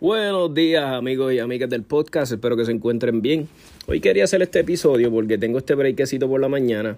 [0.00, 3.48] Buenos días amigos y amigas del podcast, espero que se encuentren bien.
[3.88, 6.96] Hoy quería hacer este episodio porque tengo este breakcito por la mañana.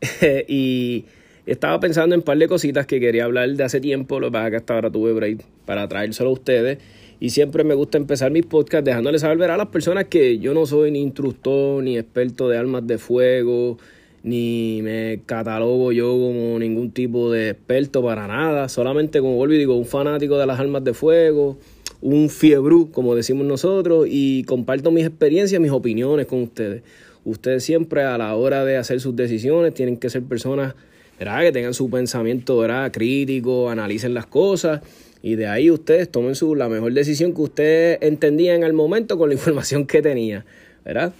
[0.48, 1.04] Y
[1.46, 4.32] estaba pensando en un par de cositas que quería hablar de hace tiempo, lo que
[4.32, 6.78] pasa que hasta ahora tuve break para traérselo a ustedes.
[7.20, 10.66] Y siempre me gusta empezar mis podcasts dejándoles saber a las personas que yo no
[10.66, 13.78] soy ni instructor ni experto de armas de fuego,
[14.24, 19.58] ni me catalogo yo como ningún tipo de experto para nada, solamente como vuelvo y
[19.58, 21.56] digo, un fanático de las armas de fuego
[22.02, 26.82] un fiebru, como decimos nosotros, y comparto mis experiencias, mis opiniones con ustedes.
[27.24, 30.74] Ustedes siempre a la hora de hacer sus decisiones tienen que ser personas
[31.18, 31.42] ¿verdad?
[31.42, 32.90] que tengan su pensamiento ¿verdad?
[32.90, 34.82] crítico, analicen las cosas
[35.22, 39.16] y de ahí ustedes tomen su, la mejor decisión que ustedes entendían en el momento
[39.16, 40.44] con la información que tenía.
[40.84, 41.12] ¿verdad?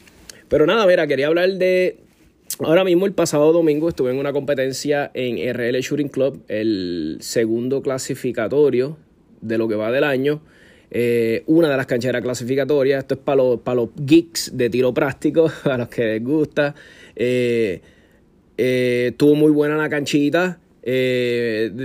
[0.48, 1.98] Pero nada, mira, quería hablar de...
[2.58, 7.80] Ahora mismo, el pasado domingo, estuve en una competencia en RL Shooting Club, el segundo
[7.80, 8.98] clasificatorio
[9.40, 10.42] de lo que va del año.
[10.94, 13.00] Eh, una de las cancheras clasificatorias.
[13.00, 16.74] Esto es para los, para los geeks de tiro práctico, a los que les gusta.
[17.16, 17.80] Eh,
[18.58, 20.58] eh, estuvo muy buena la canchita.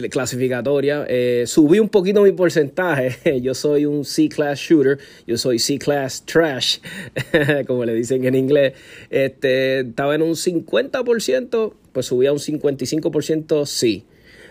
[0.09, 1.05] clasificatoria.
[1.45, 3.39] subí un poquito mi porcentaje.
[3.41, 4.97] Yo soy un C-Class shooter.
[5.25, 6.80] Yo soy C-Class trash,
[7.67, 8.73] como le dicen en inglés.
[9.09, 14.03] Este, estaba en un 50%, pues subí a un 55% sí.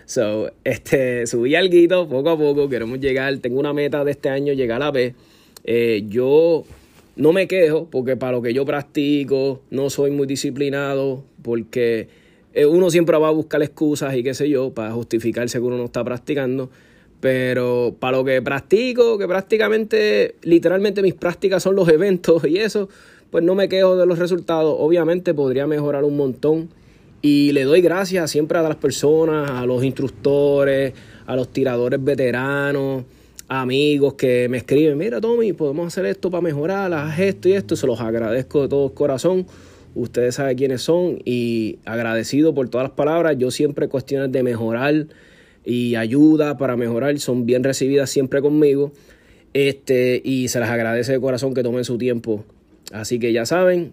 [0.07, 4.53] So, este, subí algo poco a poco, queremos llegar, tengo una meta de este año,
[4.53, 5.13] llegar a B.
[5.65, 6.63] Eh, yo
[7.17, 12.07] no me quejo porque para lo que yo practico no soy muy disciplinado porque
[12.53, 15.77] eh, uno siempre va a buscar excusas y qué sé yo para justificarse que uno
[15.77, 16.69] no está practicando.
[17.19, 22.87] Pero para lo que practico, que prácticamente, literalmente mis prácticas son los eventos y eso,
[23.29, 24.73] pues no me quejo de los resultados.
[24.79, 26.69] Obviamente podría mejorar un montón
[27.27, 30.93] y le doy gracias siempre a las personas, a los instructores,
[31.25, 33.03] a los tiradores veteranos,
[33.49, 37.75] amigos que me escriben, mira Tommy, podemos hacer esto para mejorar, haz esto y esto,
[37.75, 39.45] se los agradezco de todo corazón.
[39.93, 43.35] Ustedes saben quiénes son y agradecido por todas las palabras.
[43.37, 45.07] Yo siempre cuestiones de mejorar
[45.65, 48.93] y ayuda para mejorar son bien recibidas siempre conmigo.
[49.53, 52.45] Este, y se las agradece de corazón que tomen su tiempo.
[52.93, 53.91] Así que ya saben,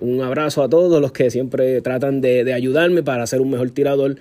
[0.00, 4.16] un abrazo a todos los que siempre tratan de, ayudarme para ser un mejor tirador,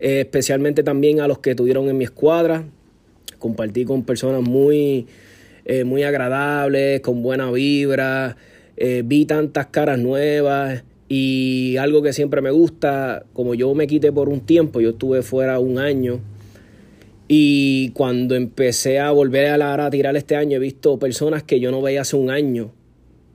[0.00, 2.64] eh, especialmente también a los que estuvieron en mi escuadra.
[3.38, 5.06] Compartí con personas muy,
[5.64, 8.36] eh, muy agradables, con buena vibra.
[8.76, 14.12] Eh, vi tantas caras nuevas y algo que siempre me gusta, como yo me quité
[14.12, 16.20] por un tiempo, yo estuve fuera un año.
[17.28, 21.82] Y cuando empecé a volver a tirar este año, he visto personas que yo no
[21.82, 22.72] veía hace un año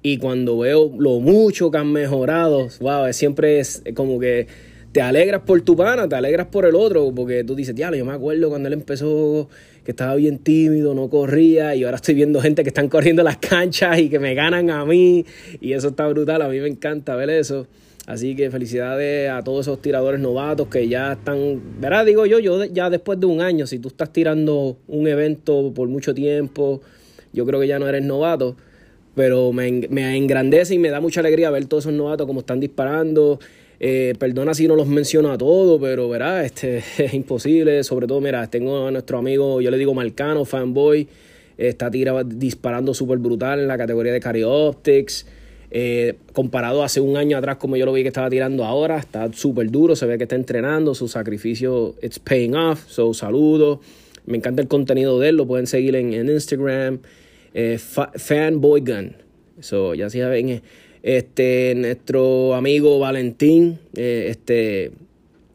[0.03, 4.47] y cuando veo lo mucho que han mejorado, wow, siempre es como que
[4.91, 8.05] te alegras por tu pana, te alegras por el otro, porque tú dices, diablo, yo
[8.05, 9.49] me acuerdo cuando él empezó
[9.85, 13.37] que estaba bien tímido, no corría, y ahora estoy viendo gente que están corriendo las
[13.37, 15.25] canchas y que me ganan a mí,
[15.61, 17.65] y eso está brutal, a mí me encanta ver eso.
[18.05, 22.05] Así que felicidades a todos esos tiradores novatos que ya están, ¿verdad?
[22.05, 25.87] Digo yo, yo ya después de un año, si tú estás tirando un evento por
[25.87, 26.81] mucho tiempo,
[27.31, 28.57] yo creo que ya no eres novato
[29.15, 32.59] pero me, me, engrandece y me da mucha alegría ver todos esos novatos como están
[32.59, 33.39] disparando.
[33.79, 37.83] Eh, perdona si no los menciono a todos, pero verá, este, es imposible.
[37.83, 41.07] Sobre todo, mira, tengo a nuestro amigo, yo le digo Marcano, fanboy,
[41.57, 45.25] está tira, disparando súper brutal en la categoría de Carry Optics.
[45.75, 49.33] Eh, comparado hace un año atrás como yo lo vi que estaba tirando ahora, está
[49.33, 53.81] súper duro, se ve que está entrenando, su sacrificio, it's paying off, so saludo,
[54.27, 56.99] me encanta el contenido de él, lo pueden seguir en Instagram,
[57.53, 59.15] eh, Fanboy Gun.
[59.59, 60.61] So, ya saben, eh,
[61.03, 64.91] este, nuestro amigo Valentín, eh, este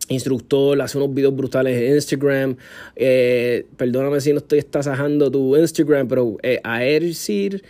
[0.09, 2.57] instructor, hace unos videos brutales en Instagram.
[2.97, 7.63] Eh, perdóname si no estoy estasajando tu Instagram, pero eh, Aercir,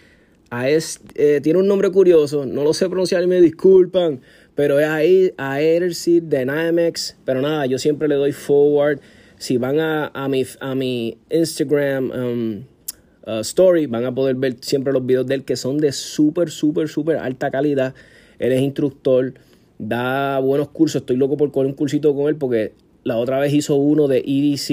[1.43, 4.21] tiene un nombre curioso, no lo sé pronunciar y me disculpan,
[4.55, 7.17] pero es ahí Aercir Dynamics.
[7.25, 9.00] Pero nada, yo siempre le doy forward.
[9.37, 12.65] Si van a, a, mi, a mi Instagram, um,
[13.28, 16.49] Uh, story, van a poder ver siempre los videos de él que son de súper,
[16.49, 17.94] súper, súper alta calidad.
[18.38, 19.35] Él es instructor,
[19.79, 21.03] da buenos cursos.
[21.03, 22.73] Estoy loco por coger un cursito con él porque
[23.05, 24.69] la otra vez hizo uno de EDC,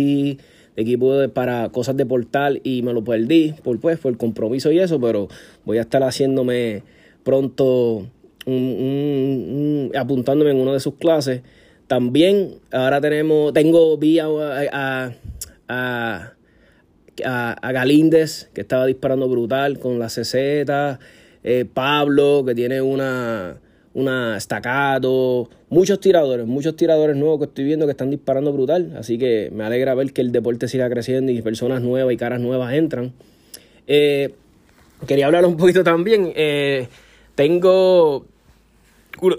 [0.74, 4.72] de equipo para cosas de portal y me lo perdí por, pues, por el compromiso
[4.72, 5.28] y eso, pero
[5.66, 6.84] voy a estar haciéndome
[7.26, 8.08] pronto
[9.98, 11.42] apuntándome en una de sus clases.
[11.88, 15.12] También ahora tenemos, tengo vía a, a
[15.68, 16.34] a,
[17.18, 20.36] Galíndez, que estaba disparando brutal con la CZ,
[21.44, 23.58] eh, Pablo, que tiene una,
[23.94, 24.38] una
[25.70, 29.64] muchos tiradores, muchos tiradores nuevos que estoy viendo que están disparando brutal, así que me
[29.64, 33.14] alegra ver que el deporte siga creciendo y personas nuevas y caras nuevas entran.
[33.88, 34.34] Eh,
[35.08, 36.34] quería hablar un poquito también.
[36.36, 36.88] Eh,
[37.36, 38.26] tengo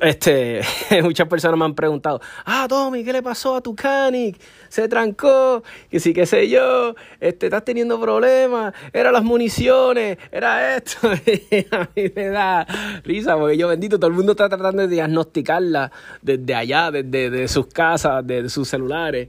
[0.03, 0.61] este,
[1.03, 4.39] muchas personas me han preguntado, ah, Tommy, ¿qué le pasó a tu canic?
[4.69, 10.77] Se trancó, que sí, qué sé yo, este, estás teniendo problemas, eran las municiones, era
[10.77, 11.09] esto.
[11.73, 12.67] a mí me da
[13.05, 17.67] risa, porque yo bendito, todo el mundo está tratando de diagnosticarla desde allá, desde sus
[17.67, 19.29] casas, desde sus celulares.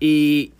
[0.00, 0.52] Y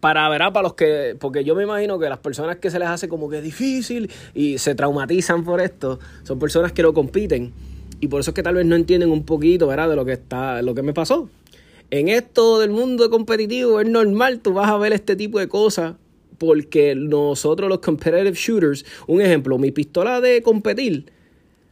[0.00, 2.88] para ver, para los que, porque yo me imagino que las personas que se les
[2.88, 7.52] hace como que difícil y se traumatizan por esto, son personas que no compiten
[8.02, 9.88] y por eso es que tal vez no entienden un poquito, ¿verdad?
[9.88, 11.30] De lo que está, lo que me pasó.
[11.88, 15.94] En esto del mundo competitivo es normal, tú vas a ver este tipo de cosas
[16.36, 21.12] porque nosotros los competitive shooters, un ejemplo, mi pistola de competir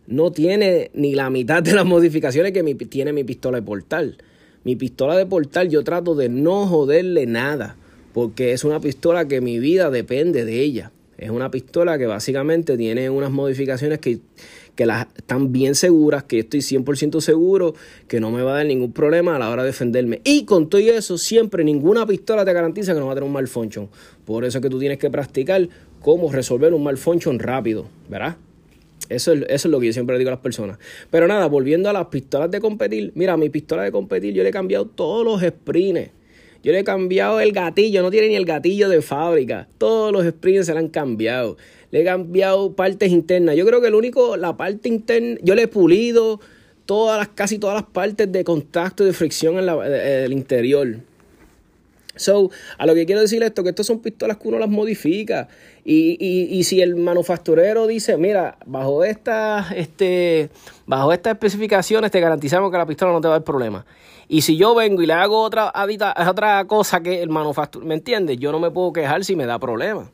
[0.07, 4.19] no tiene ni la mitad de las modificaciones que tiene mi pistola de portal.
[4.63, 7.77] Mi pistola de portal yo trato de no joderle nada,
[8.15, 10.93] porque es una pistola que mi vida depende de ella.
[11.19, 14.21] Es una pistola que básicamente tiene unas modificaciones que
[14.81, 17.75] que las están bien seguras, que estoy 100% seguro
[18.09, 20.23] que no me va a dar ningún problema a la hora de defenderme.
[20.25, 23.35] Y con todo eso, siempre ninguna pistola te garantiza que no va a tener un
[23.35, 23.91] malfunction.
[24.25, 25.69] Por eso es que tú tienes que practicar
[26.01, 28.39] cómo resolver un malfunction rápido, ¿verdad?
[29.11, 30.79] Eso es, eso es lo que yo siempre digo a las personas.
[31.11, 34.49] Pero nada, volviendo a las pistolas de competir, mira, mi pistola de competir yo le
[34.49, 36.09] he cambiado todos los sprints.
[36.63, 39.69] Yo le he cambiado el gatillo, no tiene ni el gatillo de fábrica.
[39.77, 41.59] Todos los sprints se le han cambiado
[41.91, 43.57] le he cambiado partes internas.
[43.57, 46.41] Yo creo que el único, la parte interna, yo le he pulido
[46.87, 50.97] todas las, casi todas las partes de contacto y de fricción en eh, el interior.
[52.17, 55.49] So, a lo que quiero decir esto, que estas son pistolas que uno las modifica.
[55.85, 60.51] Y, y, y si el manufacturero dice, mira, bajo esta, este,
[60.85, 63.87] bajo estas especificaciones te garantizamos que la pistola no te va a dar problema.
[64.29, 65.73] Y si yo vengo y le hago otra,
[66.29, 68.39] otra cosa que el manufacturero, ¿me entiendes?
[68.39, 70.11] Yo no me puedo quejar si me da problema.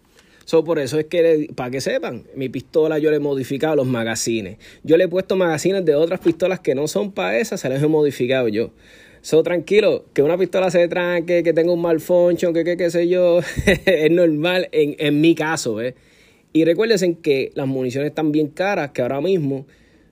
[0.46, 3.87] So, por eso es que, para que sepan, mi pistola yo le he modificado los
[3.88, 4.58] magazines.
[4.84, 7.82] Yo le he puesto magazines de otras pistolas que no son para esas, se las
[7.82, 8.70] he modificado yo.
[9.22, 13.40] So, tranquilo, que una pistola se tranque, que tenga un malfunction, que qué sé yo,
[13.87, 15.96] es normal en, en mi caso, ¿eh?
[16.52, 19.66] Y recuérdense que las municiones están bien caras, que ahora mismo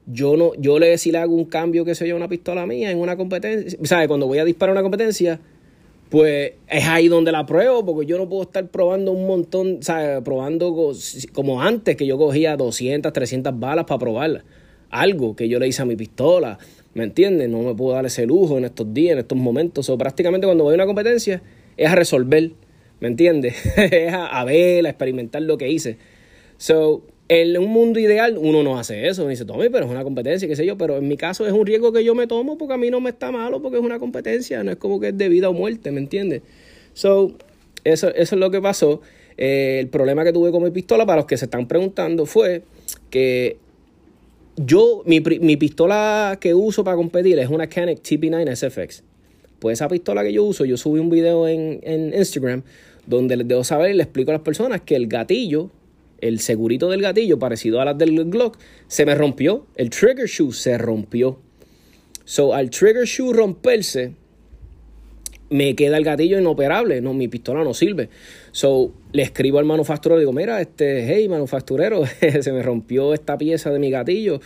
[0.04, 2.66] yo no, yo le si le hago un cambio, que sé yo, a una pistola
[2.66, 4.08] mía en una competencia, ¿sabes?
[4.08, 5.38] Cuando voy a disparar una competencia,
[6.14, 10.22] pues es ahí donde la pruebo, porque yo no puedo estar probando un montón, ¿sabes?
[10.22, 10.93] Probando
[11.32, 14.44] como antes, que yo cogía 200, 300 balas para probarla.
[14.90, 16.56] Algo que yo le hice a mi pistola,
[16.94, 17.49] ¿me entiendes?
[17.49, 19.90] No me puedo dar ese lujo en estos días, en estos momentos.
[19.90, 21.43] O prácticamente cuando voy a una competencia
[21.76, 22.52] es a resolver,
[23.00, 23.56] ¿me entiendes?
[23.76, 25.99] es a, ver, a experimentar lo que hice.
[26.58, 30.47] So, en un mundo ideal uno no hace eso, dice, tome, pero es una competencia,
[30.47, 32.75] qué sé yo, pero en mi caso es un riesgo que yo me tomo porque
[32.75, 35.19] a mí no me está malo porque es una competencia, no es como que es
[35.19, 36.43] de vida o muerte, ¿me entiendes?
[36.93, 37.32] So,
[37.82, 39.00] eso, eso es lo que pasó.
[39.37, 42.62] Eh, el problema que tuve con mi pistola, para los que se están preguntando, fue
[43.11, 43.56] que
[44.56, 49.03] yo, mi, mi pistola que uso para competir es una Canik TP9 SFX.
[49.59, 52.62] Pues esa pistola que yo uso, yo subí un video en, en Instagram
[53.06, 55.71] donde les debo saber y le explico a las personas que el gatillo
[56.20, 59.66] el segurito del gatillo, parecido a las del Glock, se me rompió.
[59.76, 61.38] El trigger shoe se rompió.
[62.25, 64.12] So, al trigger shoe romperse,
[65.50, 67.00] me queda el gatillo inoperable.
[67.00, 68.08] No, mi pistola no sirve.
[68.52, 72.05] So, le escribo al manufacturero digo, mira, este, hey, manufacturero,
[72.40, 74.40] se me rompió esta pieza de mi gatillo.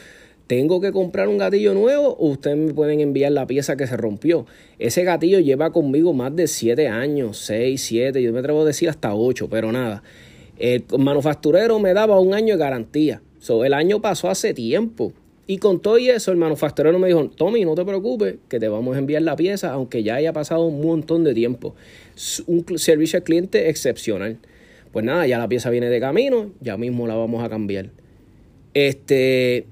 [0.48, 3.98] ¿Tengo que comprar un gatillo nuevo o ustedes me pueden enviar la pieza que se
[3.98, 4.46] rompió?
[4.78, 8.88] Ese gatillo lleva conmigo más de 7 años, 6, 7, yo me atrevo a decir
[8.88, 10.02] hasta 8, pero nada.
[10.58, 13.22] El manufacturero me daba un año de garantía.
[13.64, 15.12] El año pasó hace tiempo.
[15.46, 18.96] Y con todo eso, el manufacturero me dijo, Tommy, no te preocupes, que te vamos
[18.96, 21.74] a enviar la pieza, aunque ya haya pasado un montón de tiempo.
[22.46, 24.36] Un servicio al cliente excepcional.
[24.92, 27.90] Pues nada, ya la pieza viene de camino, ya mismo la vamos a cambiar.
[28.74, 29.66] Este,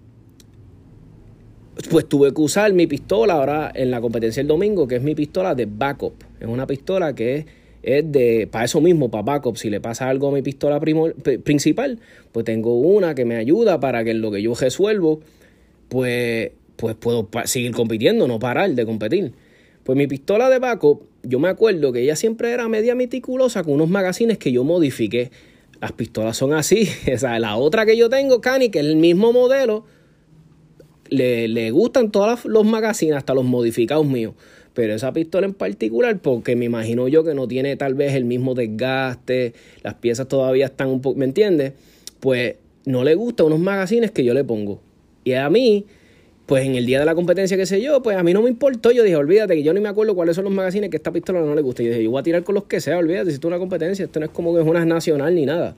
[1.90, 5.14] pues tuve que usar mi pistola ahora en la competencia el domingo, que es mi
[5.14, 6.14] pistola de backup.
[6.40, 7.46] Es una pistola que es
[7.86, 12.00] es de, para eso mismo, para backup, si le pasa algo a mi pistola principal,
[12.32, 15.20] pues tengo una que me ayuda para que en lo que yo resuelvo,
[15.88, 19.32] pues, pues puedo seguir compitiendo, no parar de competir.
[19.84, 23.74] Pues mi pistola de backup, yo me acuerdo que ella siempre era media meticulosa con
[23.74, 25.30] unos magazines que yo modifiqué.
[25.80, 26.88] Las pistolas son así.
[27.14, 29.84] O sea, la otra que yo tengo, Cani, que es el mismo modelo,
[31.08, 34.34] le, le gustan todos los magazines, hasta los modificados míos.
[34.76, 38.26] Pero esa pistola en particular, porque me imagino yo que no tiene tal vez el
[38.26, 41.72] mismo desgaste, las piezas todavía están un poco, ¿me entiendes?
[42.20, 44.82] Pues no le gustan unos magazines que yo le pongo.
[45.24, 45.86] Y a mí,
[46.44, 48.50] pues en el día de la competencia, qué sé yo, pues a mí no me
[48.50, 48.90] importó.
[48.90, 51.40] Yo dije, olvídate que yo ni me acuerdo cuáles son los magazines que esta pistola
[51.40, 51.82] no le gusta.
[51.82, 53.58] Y yo dije, yo voy a tirar con los que sea, olvídate, si es una
[53.58, 55.74] competencia, esto no es como que es una nacional ni nada.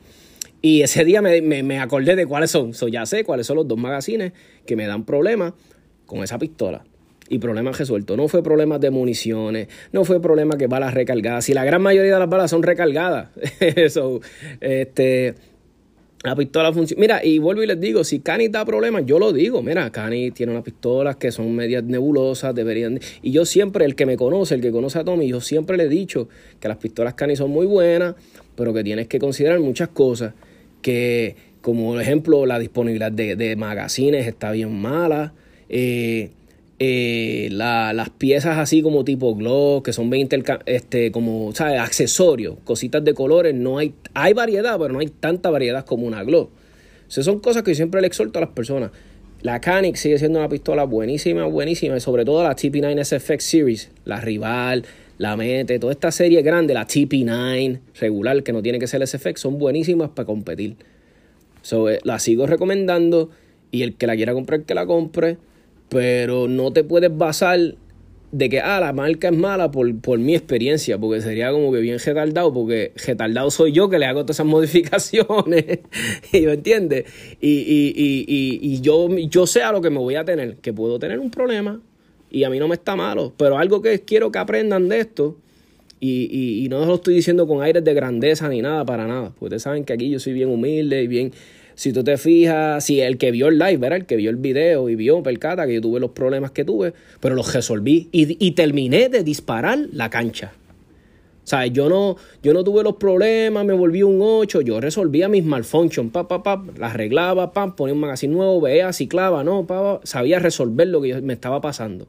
[0.60, 2.74] Y ese día me, me, acordé de cuáles son.
[2.74, 4.32] So, ya sé cuáles son los dos magazines
[4.66, 5.52] que me dan problemas
[6.04, 6.82] con esa pistola.
[7.28, 8.16] Y problemas resueltos.
[8.16, 11.44] No fue problemas de municiones, no fue problema que balas recargadas.
[11.44, 13.28] Si la gran mayoría de las balas son recargadas.
[13.90, 14.20] so,
[14.60, 15.34] este,
[16.24, 17.00] la pistola funciona.
[17.00, 19.62] Mira, y vuelvo y les digo, si Cani da problemas, yo lo digo.
[19.62, 22.98] Mira, Cani tiene unas pistolas que son medias nebulosas, deberían.
[23.22, 25.84] Y yo siempre, el que me conoce, el que conoce a Tommy, yo siempre le
[25.84, 28.16] he dicho que las pistolas Cani son muy buenas,
[28.56, 30.34] pero que tienes que considerar muchas cosas.
[30.82, 35.34] Que, como ejemplo, la disponibilidad de, de magazines está bien mala.
[35.68, 36.30] Eh,
[36.80, 41.80] eh, las piezas así como tipo glow, que son 20 este, como, ¿sabes?
[41.80, 46.22] Accesorios, cositas de colores, no hay, hay variedad, pero no hay tanta variedad como una
[46.22, 46.50] glow.
[47.08, 48.90] Esas son cosas que siempre le exhorto a las personas.
[49.42, 53.90] La Canic sigue siendo una pistola buenísima, buenísima, y sobre todo la TP9 SFX Series,
[54.04, 54.84] la Rival,
[55.16, 59.40] la Mete, toda esta serie grande, la TP9 regular, que no tiene que ser SFX,
[59.40, 60.76] son buenísimas para competir.
[61.62, 63.30] So, eh, la sigo recomendando
[63.70, 65.38] y el que la quiera comprar, que la compre
[65.88, 67.74] pero no te puedes basar
[68.30, 71.80] de que, ah, la marca es mala por, por mi experiencia, porque sería como que
[71.80, 75.80] bien retardado, porque retardado soy yo que le hago todas esas modificaciones,
[76.32, 77.04] y ¿me entiendes?
[77.40, 80.72] Y, y, y, y, yo, yo sé a lo que me voy a tener, que
[80.72, 81.80] puedo tener un problema,
[82.30, 85.38] y a mí no me está malo, pero algo que quiero que aprendan de esto,
[86.00, 89.62] y, no lo estoy diciendo con aires de grandeza ni nada, para nada, porque ustedes
[89.62, 91.32] saben que aquí yo soy bien humilde y bien
[91.78, 93.86] si tú te fijas, si el que vio el live.
[93.86, 96.92] El que vio el video y vio, percata, que yo tuve los problemas que tuve,
[97.20, 100.54] pero los resolví y, terminé de disparar la cancha.
[101.44, 105.28] O sea, yo no, yo no tuve los problemas, me volví un 8, yo resolvía
[105.28, 110.00] mis malfunctions, pa, pa, las arreglaba, pam, ponía un magazine nuevo, veía, ciclaba, no, pa,
[110.02, 112.08] sabía resolver lo que me estaba pasando.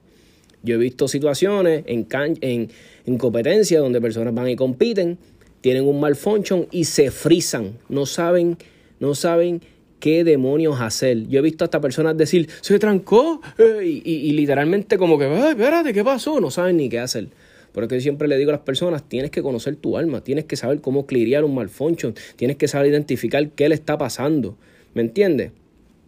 [0.63, 2.07] Yo he visto situaciones en,
[2.41, 2.71] en,
[3.05, 5.19] en competencia donde personas van y compiten,
[5.61, 8.57] tienen un malfunction y se frisan, no saben
[8.99, 9.61] no saben
[9.99, 11.27] qué demonios hacer.
[11.27, 15.93] Yo he visto a estas personas decir, se trancó, eh", y, literalmente como que, espérate,
[15.93, 16.39] ¿qué pasó?
[16.39, 17.27] No saben ni qué hacer.
[17.71, 20.45] Por eso yo siempre le digo a las personas, tienes que conocer tu alma, tienes
[20.45, 24.57] que saber cómo clirear un malfunction, tienes que saber identificar qué le está pasando.
[24.93, 25.51] ¿Me entiendes?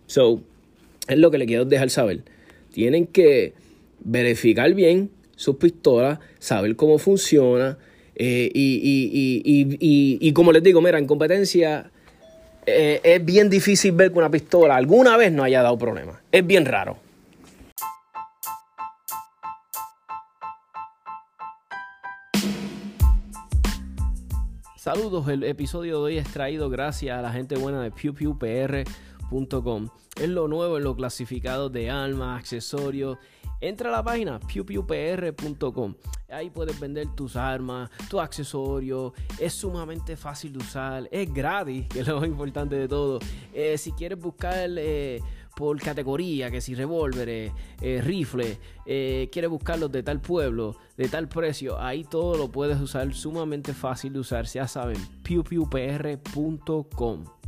[0.07, 0.41] So,
[1.07, 2.21] es lo que le quiero dejar saber.
[2.73, 3.53] Tienen que
[4.03, 7.77] verificar bien sus pistolas, saber cómo funciona,
[8.15, 11.91] eh, y, y como les digo, mira, en competencia
[12.65, 16.17] eh, es bien difícil ver que una pistola alguna vez no haya dado problemas.
[16.31, 16.97] Es bien raro.
[24.75, 29.89] Saludos, el episodio de hoy es traído gracias a la gente buena de pewpewpr.com.
[30.19, 33.19] Es lo nuevo en los clasificados de armas, accesorios
[33.61, 35.93] Entra a la página pewpewpr.com.
[36.29, 39.13] Ahí puedes vender tus armas, tus accesorios.
[39.39, 41.07] Es sumamente fácil de usar.
[41.11, 43.19] Es gratis, que es lo más importante de todo.
[43.53, 45.21] Eh, si quieres buscar eh,
[45.55, 47.51] por categoría, que si revólveres,
[47.81, 53.13] eh, rifles, quieres buscarlos de tal pueblo, de tal precio, ahí todo lo puedes usar.
[53.13, 54.45] Sumamente fácil de usar.
[54.45, 57.40] Ya saben, pewpewpr.com.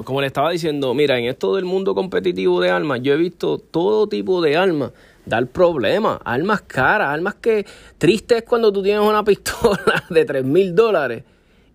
[0.00, 3.18] Pues como le estaba diciendo, mira, en esto del mundo competitivo de armas, yo he
[3.18, 4.92] visto todo tipo de armas
[5.26, 7.66] dar problemas, armas caras, armas que
[7.98, 11.24] triste es cuando tú tienes una pistola de 3 mil dólares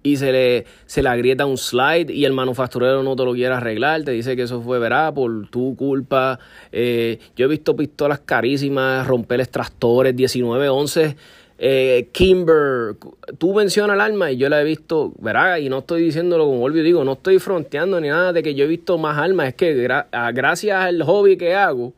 [0.02, 4.02] y se le, se agrieta un slide y el manufacturero no te lo quiere arreglar,
[4.02, 6.40] te dice que eso fue, verá, por tu culpa.
[6.72, 11.16] Eh, yo he visto pistolas carísimas, romper extractores, 19, 11
[11.58, 12.96] eh, Kimber,
[13.38, 16.64] tú mencionas el arma y yo la he visto, verá, y no estoy diciéndolo como
[16.64, 19.56] Olvio digo, no estoy fronteando ni nada de que yo he visto más armas, es
[19.56, 19.74] que
[20.34, 21.94] gracias al hobby que hago,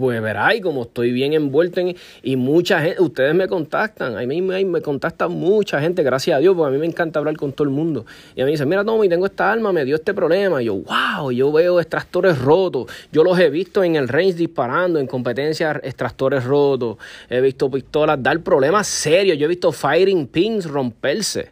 [0.00, 4.22] pues verá, y como estoy bien envuelto en, y mucha gente, ustedes me contactan, a
[4.22, 7.36] mí me, me contacta mucha gente, gracias a Dios, porque a mí me encanta hablar
[7.36, 8.06] con todo el mundo.
[8.34, 10.62] Y a mí dicen, mira Tommy, tengo esta arma, me dio este problema.
[10.62, 14.98] Y yo, wow, yo veo extractores rotos, yo los he visto en el range disparando,
[14.98, 16.96] en competencias extractores rotos,
[17.28, 21.50] he visto pistolas dar problemas serios, yo he visto firing pins romperse.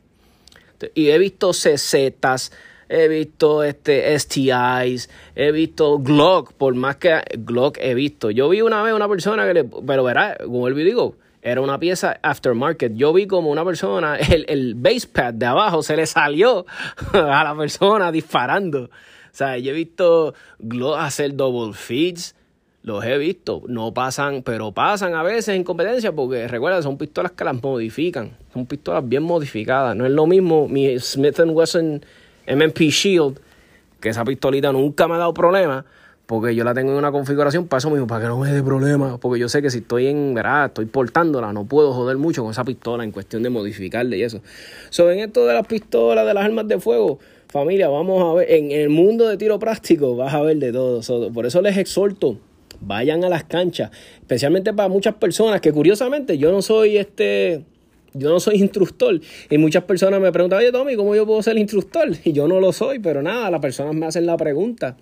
[0.95, 2.53] Y he visto cesetas,
[2.89, 8.31] he visto este STIs, he visto Glock, por más que Glock he visto.
[8.31, 11.79] Yo vi una vez una persona que le, pero verá, como el digo, era una
[11.79, 12.95] pieza aftermarket.
[12.95, 16.67] Yo vi como una persona, el, el base pad de abajo se le salió
[17.13, 18.85] a la persona disparando.
[18.85, 22.35] O sea, yo he visto Glock hacer double feeds.
[22.83, 27.33] Los he visto, no pasan, pero pasan a veces en competencia porque recuerda, son pistolas
[27.33, 29.95] que las modifican, son pistolas bien modificadas.
[29.95, 32.03] No es lo mismo mi Smith Wesson
[32.49, 33.39] MMP Shield,
[34.01, 35.85] que esa pistolita nunca me ha dado problema,
[36.27, 38.63] porque yo la tengo en una configuración para eso mismo, para que no me dé
[38.63, 40.67] problemas, porque yo sé que si estoy en, ¿verdad?
[40.67, 44.41] Estoy portándola, no puedo joder mucho con esa pistola en cuestión de modificarle y eso.
[44.91, 48.51] So, en esto de las pistolas, de las armas de fuego, familia, vamos a ver,
[48.53, 51.33] en el mundo de tiro práctico vas a ver de todo.
[51.33, 52.39] por eso les exhorto,
[52.81, 53.91] vayan a las canchas,
[54.21, 57.65] especialmente para muchas personas que curiosamente yo no soy este
[58.15, 61.59] yo no soy instructor y muchas personas me preguntan, oye Tommy, ¿cómo yo puedo ser
[61.59, 62.09] instructor?
[62.25, 64.97] Y yo no lo soy, pero nada, las personas me hacen la pregunta.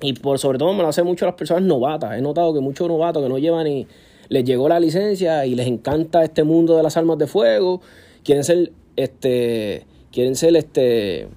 [0.00, 2.18] Y por sobre todo me lo hacen mucho las personas novatas.
[2.18, 3.86] He notado que muchos novatos que no llevan ni
[4.28, 7.80] les llegó la licencia y les encanta este mundo de las armas de fuego,
[8.24, 11.28] quieren ser este quieren ser este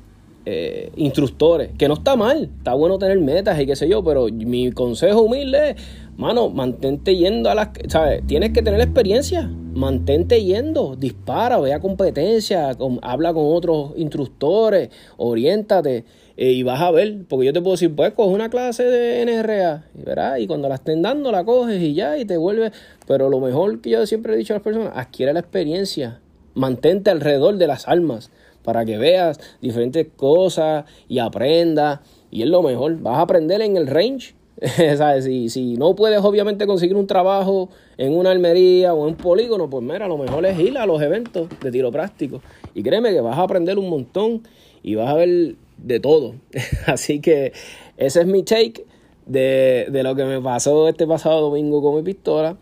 [0.45, 4.27] eh, instructores, que no está mal, está bueno tener metas y qué sé yo, pero
[4.31, 5.75] mi consejo humilde es,
[6.17, 8.25] mano, mantente yendo a las, ¿sabes?
[8.27, 16.05] Tienes que tener experiencia, mantente yendo, dispara, vea competencia, habla con otros instructores, oriéntate
[16.35, 19.25] eh, y vas a ver, porque yo te puedo decir, pues coge una clase de
[19.25, 20.37] NRA, ¿verdad?
[20.37, 22.73] Y cuando la estén dando la coges y ya, y te vuelves,
[23.07, 26.19] pero lo mejor que yo siempre he dicho a las personas, adquiere la experiencia,
[26.55, 28.31] mantente alrededor de las armas
[28.67, 32.01] para que veas diferentes cosas y aprendas.
[32.29, 34.35] Y es lo mejor, vas a aprender en el range.
[34.97, 35.25] ¿Sabes?
[35.25, 39.69] Si, si no puedes obviamente conseguir un trabajo en una almería o en un polígono,
[39.69, 42.41] pues mira, lo mejor es ir a los eventos de tiro práctico.
[42.73, 44.43] Y créeme que vas a aprender un montón
[44.81, 46.35] y vas a ver de todo.
[46.87, 47.53] Así que
[47.97, 48.85] ese es mi take
[49.25, 52.57] de, de, lo que me pasó este pasado domingo con mi pistola.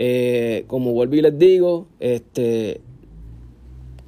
[0.00, 2.80] Eh, como vuelvo y les digo, este,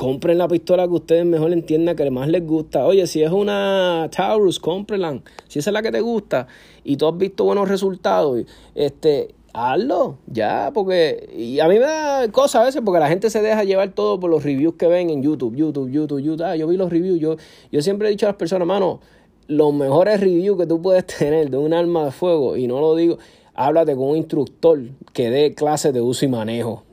[0.00, 2.86] compren la pistola que ustedes mejor entiendan que más les gusta.
[2.86, 5.20] Oye, si es una Taurus, cómprenla.
[5.46, 6.46] Si esa es la que te gusta
[6.84, 12.32] y tú has visto buenos resultados, este, hazlo, ya, porque y a mí me da
[12.32, 15.10] cosa a veces porque la gente se deja llevar todo por los reviews que ven
[15.10, 16.46] en YouTube, YouTube, YouTube, YouTube.
[16.46, 17.36] Ah, yo vi los reviews, yo,
[17.70, 19.00] yo siempre he dicho a las personas, mano,
[19.48, 22.96] los mejores reviews que tú puedes tener de un arma de fuego, y no lo
[22.96, 23.18] digo,
[23.60, 24.80] háblate con un instructor
[25.12, 26.84] que dé clases de uso y manejo.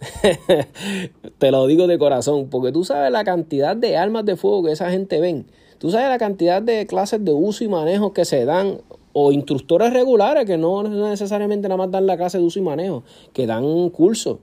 [1.38, 4.74] Te lo digo de corazón, porque tú sabes la cantidad de armas de fuego que
[4.74, 5.46] esa gente ven.
[5.78, 8.82] Tú sabes la cantidad de clases de uso y manejo que se dan
[9.14, 13.04] o instructores regulares que no necesariamente nada más dan la clase de uso y manejo,
[13.32, 14.40] que dan un curso.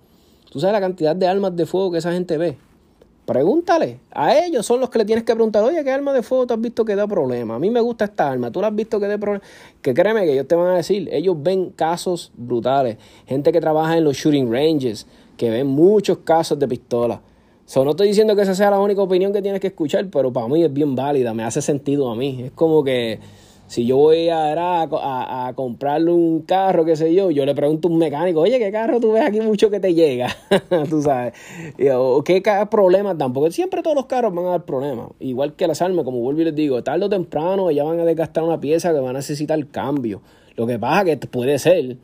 [0.51, 2.57] Tú sabes la cantidad de armas de fuego que esa gente ve.
[3.27, 6.47] Pregúntale, a ellos son los que le tienes que preguntar, oye, ¿qué arma de fuego
[6.47, 7.55] tú has visto que da problema?
[7.55, 9.43] A mí me gusta esta arma, tú la has visto que da problema.
[9.81, 13.97] Que créeme que ellos te van a decir, ellos ven casos brutales, gente que trabaja
[13.97, 15.07] en los shooting ranges,
[15.39, 17.23] que ven muchos casos de pistola.
[17.65, 20.31] So, no estoy diciendo que esa sea la única opinión que tienes que escuchar, pero
[20.31, 22.43] para mí es bien válida, me hace sentido a mí.
[22.43, 23.21] Es como que
[23.66, 27.90] si yo voy a, a, comprarle un carro, qué sé yo, yo le pregunto a
[27.90, 30.29] un mecánico, oye, ¿qué carro tú ves aquí mucho que te llega?
[30.90, 31.35] tú sabes.
[31.94, 33.50] O qué problemas tampoco.
[33.50, 35.09] Siempre todos los carros van a dar problemas.
[35.18, 38.05] Igual que las armas, como vuelvo y les digo, tarde o temprano ya van a
[38.05, 40.20] desgastar una pieza que va a necesitar cambio.
[40.57, 41.96] Lo que pasa que puede ser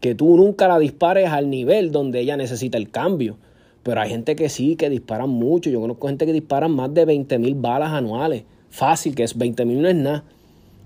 [0.00, 3.36] que tú nunca la dispares al nivel donde ella necesita el cambio.
[3.82, 5.68] Pero hay gente que sí, que disparan mucho.
[5.68, 8.44] Yo conozco gente que disparan más de 20 mil balas anuales.
[8.70, 10.24] Fácil, que es 20 mil no es nada.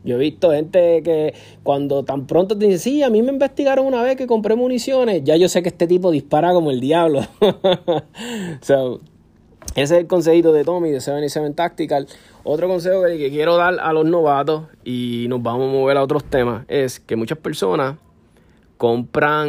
[0.07, 3.85] Yo he visto gente que cuando tan pronto te dicen, sí, a mí me investigaron
[3.85, 7.23] una vez que compré municiones, ya yo sé que este tipo dispara como el diablo.
[8.61, 9.01] so,
[9.75, 12.07] ese es el consejito de Tommy de 77 Tactical.
[12.45, 16.25] Otro consejo que quiero dar a los novatos y nos vamos a mover a otros
[16.25, 17.97] temas es que muchas personas
[18.79, 19.49] compran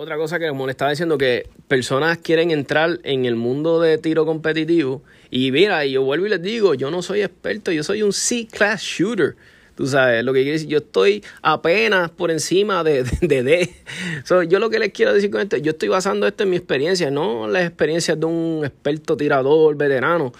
[0.00, 3.98] Otra cosa que como le estaba diciendo, que personas quieren entrar en el mundo de
[3.98, 5.02] tiro competitivo.
[5.30, 8.80] Y mira, yo vuelvo y les digo, yo no soy experto, yo soy un C-Class
[8.80, 9.36] Shooter.
[9.74, 13.74] Tú sabes, lo que quiere decir, yo estoy apenas por encima de, D.
[14.48, 17.10] yo lo que les quiero decir con esto, yo estoy basando esto en mi experiencia,
[17.10, 20.32] no las experiencias de un experto tirador, veterano.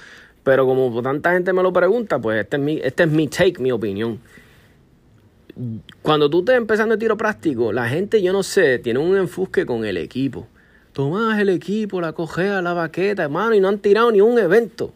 [0.42, 3.58] Pero como tanta gente me lo pregunta, pues este es mi, este es mi take,
[3.58, 4.20] mi opinión.
[6.02, 9.66] Cuando tú estás empezando el tiro práctico, la gente, yo no sé, tiene un enfusque
[9.66, 10.46] con el equipo.
[10.92, 14.92] Tomás el equipo, la cogea, la baqueta, hermano, y no han tirado ni un evento.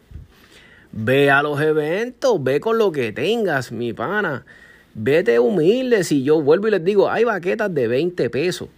[0.91, 4.45] Ve a los eventos, ve con lo que tengas, mi pana.
[4.93, 6.03] Vete humilde.
[6.03, 8.69] Si yo vuelvo y les digo, hay baquetas de 20 pesos.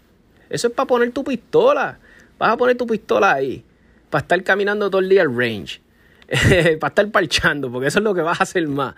[0.50, 2.00] Eso es para poner tu pistola.
[2.38, 3.64] Vas a poner tu pistola ahí.
[4.10, 5.82] Para estar caminando todo el día al range.
[6.80, 8.96] para estar parchando, porque eso es lo que vas a hacer más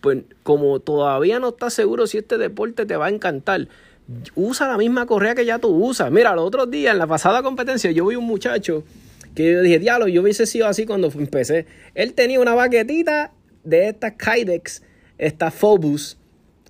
[0.00, 3.68] pues como todavía no estás seguro si este deporte te va a encantar,
[4.34, 6.10] usa la misma correa que ya tú usas.
[6.10, 8.84] Mira, los otros días en la pasada competencia yo vi un muchacho
[9.34, 11.66] que yo dije, diablo, yo hubiese sido así cuando empecé.
[11.94, 13.32] Él tenía una baquetita
[13.62, 14.82] de estas Kydex,
[15.18, 16.16] esta Phobus,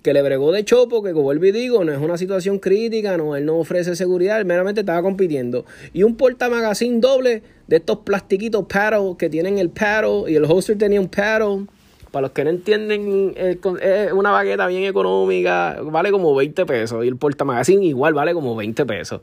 [0.03, 3.17] que le bregó de chopo, que como vuelvo y digo, no es una situación crítica,
[3.17, 5.65] no, él no ofrece seguridad, él meramente estaba compitiendo.
[5.93, 10.77] Y un portamagazine doble de estos plastiquitos paddle que tienen el paddle y el holster
[10.77, 11.67] tenía un paddle
[12.11, 17.05] para los que no entienden, es una baqueta bien económica, vale como 20 pesos.
[17.05, 19.21] Y el portamagazine igual vale como 20 pesos.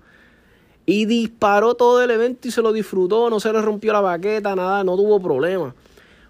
[0.87, 4.57] Y disparó todo el evento y se lo disfrutó, no se le rompió la baqueta,
[4.57, 5.75] nada, no tuvo problema.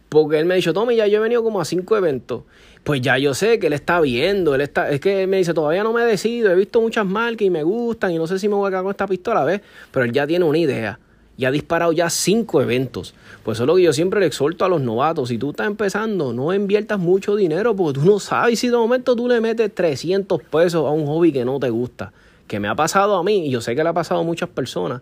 [0.08, 2.42] Porque él me dijo, Tommy, ya yo he venido como a cinco eventos.
[2.82, 5.54] Pues ya yo sé que él está viendo, él está, es que él me dice,
[5.54, 8.38] todavía no me he decidido, he visto muchas marcas y me gustan y no sé
[8.38, 9.60] si me voy a quedar con esta pistola, ¿ves?
[9.92, 10.98] Pero él ya tiene una idea
[11.38, 13.14] y ha disparado ya cinco eventos.
[13.44, 15.28] Pues eso es lo que yo siempre le exhorto a los novatos.
[15.28, 19.14] Si tú estás empezando, no inviertas mucho dinero porque tú no sabes si de momento
[19.14, 22.12] tú le metes 300 pesos a un hobby que no te gusta.
[22.48, 24.48] Que me ha pasado a mí y yo sé que le ha pasado a muchas
[24.48, 25.00] personas.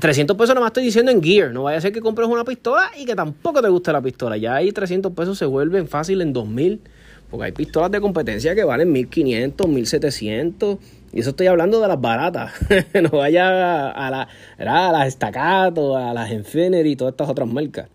[0.00, 1.50] 300 pesos nomás estoy diciendo en gear.
[1.50, 4.36] No vaya a ser que compres una pistola y que tampoco te guste la pistola.
[4.36, 6.82] Ya ahí 300 pesos se vuelven fácil en 2000.
[7.30, 10.78] Porque hay pistolas de competencia que valen 1500, 1700
[11.14, 12.52] y eso estoy hablando de las baratas.
[13.02, 17.88] no vaya a, la, a las Staccato, a las Infinity y todas estas otras marcas.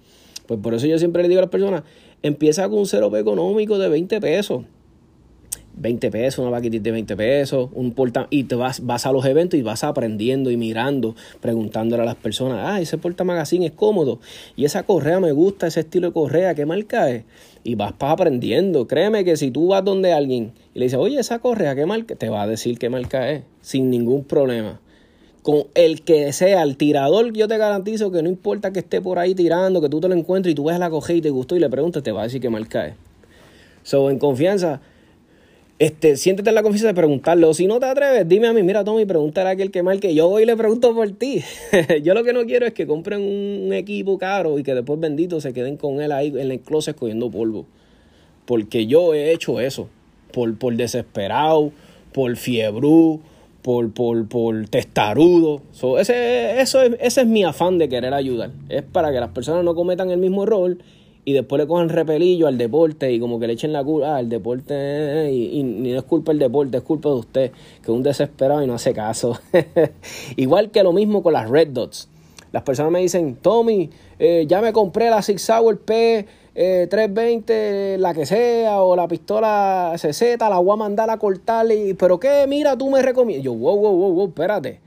[0.48, 1.84] Pues por eso yo siempre le digo a las personas,
[2.24, 4.64] empieza con un 0P económico de 20 pesos.
[5.80, 9.26] 20 pesos, una vaquitita de 20 pesos, un porta y te vas, vas a los
[9.26, 13.72] eventos y vas aprendiendo y mirando, preguntándole a las personas, ah, ese porta magazine es
[13.72, 14.20] cómodo
[14.56, 17.24] y esa correa me gusta, ese estilo de correa, ¿qué marca es?
[17.64, 18.88] Y vas aprendiendo.
[18.88, 22.16] Créeme que si tú vas donde alguien y le dices, oye, esa correa, ¿qué marca?
[22.16, 24.80] Te va a decir qué marca es, sin ningún problema.
[25.42, 29.20] Con el que sea el tirador, yo te garantizo que no importa que esté por
[29.20, 31.56] ahí tirando, que tú te lo encuentres y tú ves la coge y te gustó
[31.56, 32.96] y le preguntas, te va a decir qué marca es.
[33.84, 34.82] So, en confianza,
[35.80, 37.46] este, siéntete en la confianza de preguntarle.
[37.46, 40.14] O si no te atreves, dime a mí, mira, Tommy, pregúntale a aquel que marque.
[40.14, 41.42] Yo voy y le pregunto por ti.
[42.04, 45.40] yo lo que no quiero es que compren un equipo caro y que después bendito
[45.40, 47.66] se queden con él ahí en el closet cogiendo polvo.
[48.46, 49.88] Porque yo he hecho eso.
[50.34, 51.72] Por, por desesperado,
[52.14, 53.22] por fiebrú,
[53.62, 55.62] por, por, por testarudo.
[55.98, 58.52] ese, eso es, ese es mi afán de querer ayudar.
[58.68, 60.78] Es para que las personas no cometan el mismo error
[61.30, 64.30] y después le cogen repelillo al deporte y como que le echen la culpa al
[64.30, 68.64] deporte y, no es culpa del deporte, es culpa de usted, que es un desesperado
[68.64, 69.40] y no hace caso.
[70.38, 72.10] Igual que lo mismo con las Red Dots.
[72.52, 77.98] Las personas me dicen, Tommy, eh, ya me compré la Six Hour P 320, eh,
[78.00, 82.20] la que sea, o la pistola CZ, la voy a mandar a cortar, y, pero
[82.20, 83.46] qué, mira, tú me recomiendas.
[83.46, 84.82] Yo, wow, wow, wow, wow, espérate.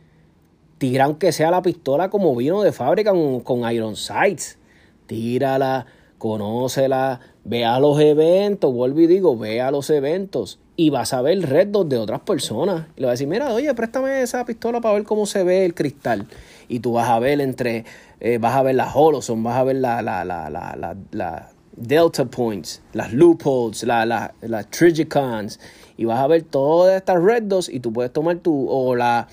[0.78, 4.58] Tira aunque sea la pistola como vino de fábrica con, con Iron Sights.
[5.06, 5.86] Tírala
[6.22, 11.20] conócela, ve a los eventos, vuelvo y digo, ve a los eventos y vas a
[11.20, 12.86] ver retos de otras personas.
[12.96, 15.64] Y le vas a decir, mira, oye, préstame esa pistola para ver cómo se ve
[15.64, 16.28] el cristal.
[16.68, 17.84] Y tú vas a ver entre,
[18.20, 22.24] eh, vas a ver las Holoson, vas a ver la, la, la, la, la, Delta
[22.26, 25.58] Points, las Loopholes, las la, la Trigicons,
[25.96, 29.26] y vas a ver todas estas Red y tú puedes tomar tu, o la,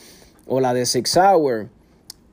[0.47, 1.67] o la de Six Hour,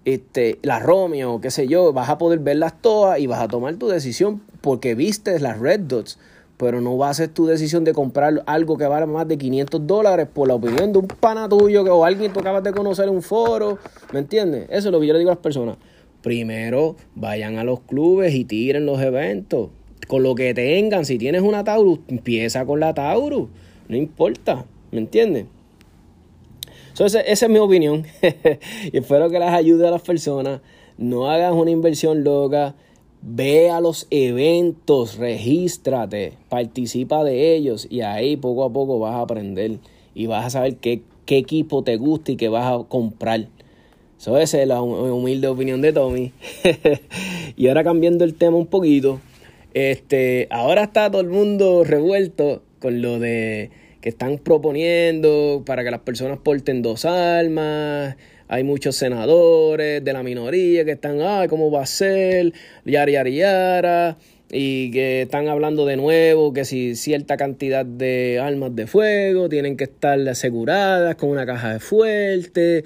[0.06, 3.74] este, la Romeo, qué sé yo, vas a poder verlas todas y vas a tomar
[3.74, 6.20] tu decisión porque viste las Red Dots,
[6.56, 9.84] pero no vas a hacer tu decisión de comprar algo que vale más de 500
[9.84, 13.16] dólares por la opinión de un pana tuyo o alguien que acabas de conocer en
[13.16, 13.78] un foro,
[14.12, 14.68] ¿me entiendes?
[14.70, 15.76] Eso es lo que yo le digo a las personas.
[16.22, 19.70] Primero vayan a los clubes y tiren los eventos.
[20.06, 23.48] Con lo que tengan, si tienes una Taurus, empieza con la Taurus.
[23.88, 25.46] No importa, ¿me entiendes?
[27.04, 28.06] Esa es mi opinión.
[28.92, 30.60] y espero que las ayude a las personas.
[30.96, 32.74] No hagas una inversión loca.
[33.22, 39.22] Ve a los eventos, regístrate, participa de ellos y ahí poco a poco vas a
[39.22, 39.78] aprender
[40.14, 43.48] y vas a saber qué, qué equipo te gusta y qué vas a comprar.
[44.18, 46.32] Eso esa es la humilde opinión de Tommy.
[47.56, 49.20] y ahora cambiando el tema un poquito,
[49.74, 53.70] este, ahora está todo el mundo revuelto con lo de
[54.06, 58.14] que están proponiendo para que las personas porten dos armas.
[58.46, 62.52] Hay muchos senadores de la minoría que están, ay, ¿cómo va a ser?
[62.84, 64.16] Yara, yara, yara.
[64.48, 69.76] y que están hablando de nuevo que si cierta cantidad de armas de fuego tienen
[69.76, 72.84] que estar aseguradas con una caja de fuerte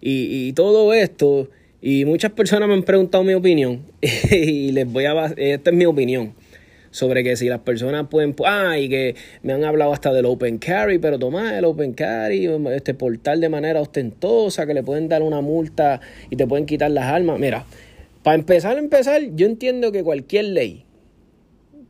[0.00, 1.50] y, y todo esto.
[1.82, 3.82] Y muchas personas me han preguntado mi opinión
[4.30, 5.34] y les voy a...
[5.36, 6.32] Esta es mi opinión
[6.92, 10.58] sobre que si las personas pueden, ah, y que me han hablado hasta del open
[10.58, 15.22] carry, pero tomar el open carry, este portal de manera ostentosa, que le pueden dar
[15.22, 16.00] una multa
[16.30, 17.40] y te pueden quitar las armas.
[17.40, 17.64] Mira,
[18.22, 20.84] para empezar empezar, yo entiendo que cualquier ley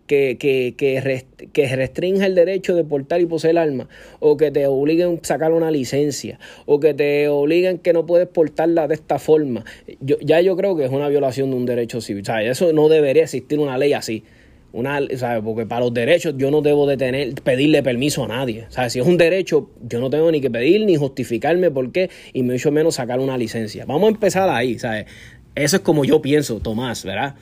[0.06, 3.88] que, que, que, que, restrinja el derecho de portar y poseer armas,
[4.20, 8.28] o que te obliguen a sacar una licencia, o que te obliguen que no puedes
[8.28, 9.64] portarla de esta forma,
[10.00, 12.22] yo, ya yo creo que es una violación de un derecho civil.
[12.22, 14.24] O sea, eso no debería existir una ley así.
[14.72, 15.42] Una, ¿sabes?
[15.44, 18.66] Porque para los derechos yo no debo de tener, pedirle permiso a nadie.
[18.70, 18.94] ¿sabes?
[18.94, 22.42] Si es un derecho, yo no tengo ni que pedir ni justificarme por qué, y
[22.42, 23.84] mucho menos sacar una licencia.
[23.84, 25.06] Vamos a empezar ahí, ¿sabes?
[25.54, 27.34] Eso es como yo pienso, Tomás, ¿verdad?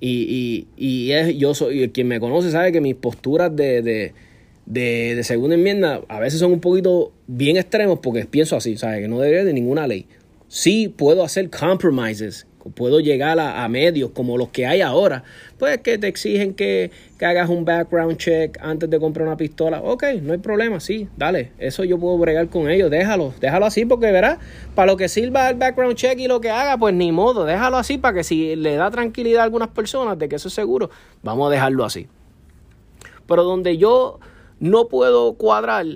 [0.00, 4.12] Y, y, y es, yo soy, quien me conoce sabe que mis posturas de, de,
[4.66, 9.00] de, segunda enmienda a veces son un poquito bien extremos porque pienso así, ¿sabes?
[9.00, 10.06] Que no debería de ninguna ley.
[10.48, 15.24] Sí puedo hacer compromises puedo llegar a, medios como los que hay ahora,
[15.58, 19.80] pues que te exigen que, hagas un background check antes de comprar una pistola.
[19.82, 23.84] Ok, no hay problema, sí, dale, eso yo puedo bregar con ellos, déjalo, déjalo así
[23.84, 24.38] porque verás,
[24.74, 27.76] para lo que sirva el background check y lo que haga, pues ni modo, déjalo
[27.76, 30.90] así para que si le da tranquilidad a algunas personas de que eso es seguro,
[31.22, 32.06] vamos a dejarlo así.
[33.26, 34.20] Pero donde yo
[34.60, 35.86] no puedo cuadrar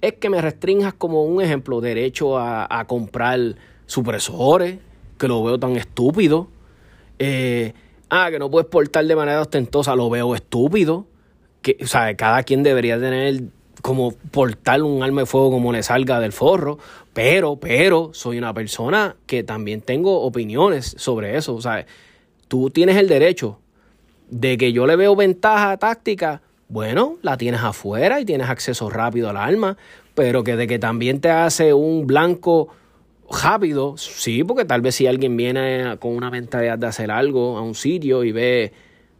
[0.00, 3.38] es que me restringas como un ejemplo derecho a, a comprar
[3.86, 4.78] supresores,
[5.20, 6.48] que lo veo tan estúpido.
[7.20, 7.74] Eh,
[8.08, 11.06] ah, que no puedes portar de manera ostentosa, lo veo estúpido.
[11.62, 13.42] Que, o sea, cada quien debería tener
[13.82, 16.78] como portar un arma de fuego como le salga del forro.
[17.12, 21.54] Pero, pero, soy una persona que también tengo opiniones sobre eso.
[21.54, 21.86] O sea,
[22.48, 23.58] tú tienes el derecho
[24.30, 26.40] de que yo le veo ventaja táctica.
[26.68, 29.76] Bueno, la tienes afuera y tienes acceso rápido al arma.
[30.14, 32.68] Pero que de que también te hace un blanco
[33.30, 37.62] rápido, sí, porque tal vez si alguien viene con una mentalidad de hacer algo a
[37.62, 38.72] un sitio y ve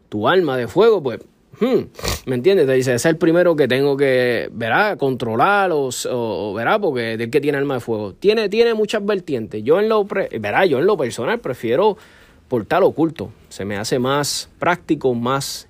[0.08, 1.20] tu arma de fuego, pues,
[1.60, 1.82] hmm,
[2.26, 2.66] ¿me entiendes?
[2.66, 7.30] Te dice, es el primero que tengo que, verá, controlar o, o verá, porque del
[7.30, 8.14] que tiene arma de fuego.
[8.14, 9.62] Tiene, tiene muchas vertientes.
[9.62, 11.96] Yo en lo, verá, yo en lo personal prefiero
[12.48, 13.30] portar oculto.
[13.48, 15.69] Se me hace más práctico, más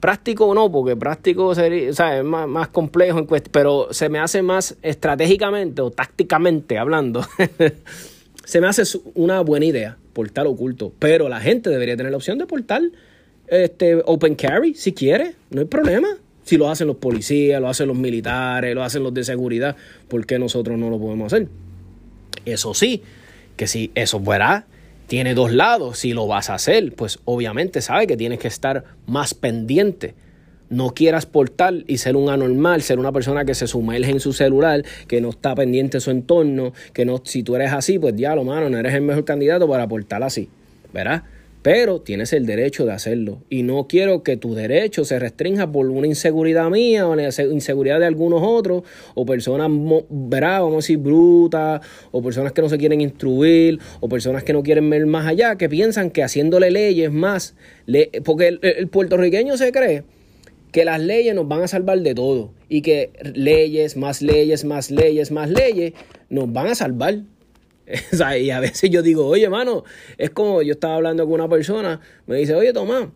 [0.00, 4.18] Práctico no, porque práctico sería, o sea, es más, más complejo, en pero se me
[4.18, 7.24] hace más estratégicamente o tácticamente hablando.
[8.44, 8.82] se me hace
[9.14, 12.82] una buena idea portar oculto, pero la gente debería tener la opción de portar
[13.46, 16.08] este, open carry si quiere, no hay problema.
[16.44, 19.76] Si lo hacen los policías, lo hacen los militares, lo hacen los de seguridad,
[20.08, 21.48] ¿por qué nosotros no lo podemos hacer?
[22.46, 23.02] Eso sí,
[23.56, 24.66] que si eso fuera
[25.08, 25.98] tiene dos lados.
[25.98, 30.14] Si lo vas a hacer, pues obviamente sabe que tienes que estar más pendiente.
[30.68, 34.34] No quieras portar y ser un anormal, ser una persona que se sumerge en su
[34.34, 38.36] celular, que no está pendiente su entorno, que no, si tú eres así, pues ya
[38.36, 40.50] lo mano, no eres el mejor candidato para portar así,
[40.92, 41.22] ¿verdad?
[41.62, 43.42] Pero tienes el derecho de hacerlo.
[43.50, 48.00] Y no quiero que tu derecho se restrinja por una inseguridad mía o la inseguridad
[48.00, 49.70] de algunos otros, o personas,
[50.08, 54.52] verá, vamos a decir, brutas, o personas que no se quieren instruir, o personas que
[54.52, 57.54] no quieren ver más allá, que piensan que haciéndole leyes más,
[58.24, 60.04] porque el, el puertorriqueño se cree
[60.72, 64.90] que las leyes nos van a salvar de todo y que leyes, más leyes, más
[64.90, 65.94] leyes, más leyes,
[66.28, 67.22] nos van a salvar.
[68.40, 69.84] y a veces yo digo, oye, mano,
[70.16, 73.08] es como yo estaba hablando con una persona, me dice, oye, Tomás,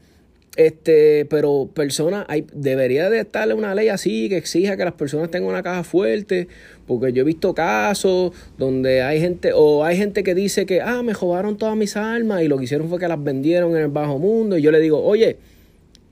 [0.57, 5.31] este, pero persona hay, debería de estarle una ley así que exija que las personas
[5.31, 6.49] tengan una caja fuerte,
[6.87, 11.03] porque yo he visto casos donde hay gente, o hay gente que dice que, ah,
[11.03, 13.89] me robaron todas mis armas y lo que hicieron fue que las vendieron en el
[13.89, 15.39] bajo mundo, y yo le digo, oye,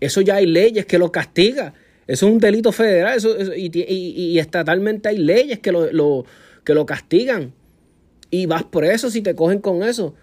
[0.00, 1.74] eso ya hay leyes que lo castigan,
[2.06, 6.24] eso es un delito federal, eso, y, y, y, estatalmente hay leyes que lo, lo,
[6.64, 7.52] que lo castigan
[8.30, 10.14] y vas preso si te cogen con eso.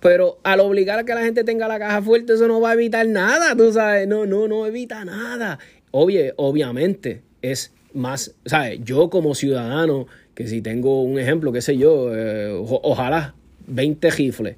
[0.00, 2.74] Pero al obligar a que la gente tenga la caja fuerte, eso no va a
[2.74, 4.06] evitar nada, tú sabes.
[4.06, 5.58] No, no, no evita nada.
[5.90, 8.80] Obviamente, es más, ¿sabes?
[8.84, 13.34] Yo como ciudadano, que si tengo un ejemplo, qué sé yo, eh, ojalá
[13.66, 14.56] 20 rifles.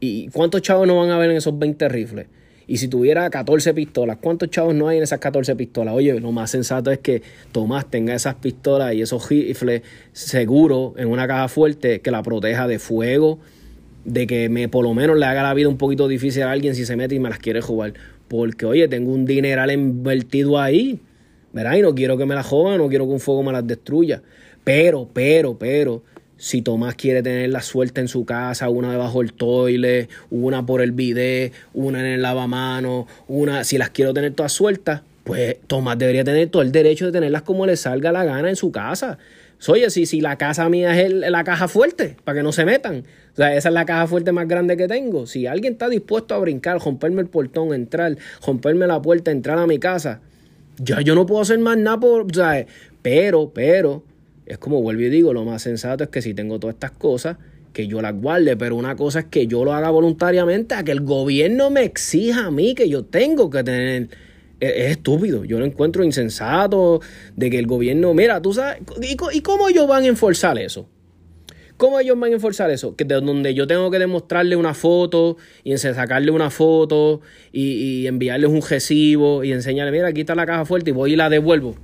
[0.00, 2.26] ¿Y cuántos chavos no van a ver en esos 20 rifles?
[2.66, 5.94] Y si tuviera 14 pistolas, ¿cuántos chavos no hay en esas 14 pistolas?
[5.94, 7.22] Oye, lo más sensato es que
[7.52, 12.66] Tomás tenga esas pistolas y esos rifles seguros en una caja fuerte que la proteja
[12.66, 13.38] de fuego,
[14.04, 16.74] de que me por lo menos le haga la vida un poquito difícil a alguien
[16.74, 17.94] si se mete y me las quiere jugar.
[18.28, 21.00] Porque, oye, tengo un dineral invertido ahí,
[21.52, 21.76] ¿verdad?
[21.76, 24.22] Y no quiero que me las jodan, no quiero que un fuego me las destruya.
[24.64, 26.02] Pero, pero, pero,
[26.36, 30.82] si Tomás quiere tener la suerte en su casa, una debajo del toile, una por
[30.82, 35.98] el bidet, una en el lavamano, una, si las quiero tener todas sueltas, pues Tomás
[35.98, 39.18] debería tener todo el derecho de tenerlas como le salga la gana en su casa.
[39.66, 43.04] Oye, si, si la casa mía es la caja fuerte, para que no se metan.
[43.32, 45.26] O sea, esa es la caja fuerte más grande que tengo.
[45.26, 48.16] Si alguien está dispuesto a brincar, romperme el portón, entrar,
[48.46, 50.20] romperme la puerta, entrar a mi casa,
[50.78, 52.66] ya yo no puedo hacer más nada por, sea,
[53.00, 54.02] pero, pero,
[54.46, 57.36] es como vuelvo y digo, lo más sensato es que si tengo todas estas cosas,
[57.72, 60.92] que yo las guarde, pero una cosa es que yo lo haga voluntariamente, a que
[60.92, 64.08] el gobierno me exija a mí que yo tengo que tener.
[64.60, 67.00] Es, estúpido, yo lo encuentro insensato
[67.36, 70.88] de que el gobierno, mira, tú sabes, ¿y, cómo ellos van a enforzar eso?
[71.76, 72.94] ¿Cómo ellos van a enforzar eso?
[72.94, 77.20] Que de donde yo tengo que demostrarle una foto y sacarle una foto
[77.52, 81.14] y, y enviarles un recibo y enseñarle, mira, aquí está la caja fuerte y voy
[81.14, 81.74] y la devuelvo.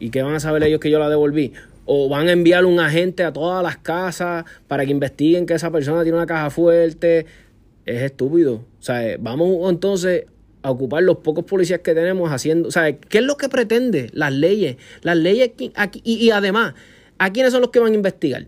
[0.00, 1.52] ¿Y qué van a saber ellos que yo la devolví?
[1.84, 5.70] O van a enviar un agente a todas las casas para que investiguen que esa
[5.70, 7.26] persona tiene una caja fuerte.
[7.84, 8.54] Es estúpido.
[8.54, 10.24] O sea, vamos entonces
[10.62, 12.68] a ocupar los pocos policías que tenemos haciendo.
[12.68, 14.08] O sea, ¿qué es lo que pretende?
[14.12, 14.76] Las leyes.
[15.02, 16.74] Las leyes aquí, y, y además,
[17.18, 18.46] ¿a quiénes son los que van a investigar?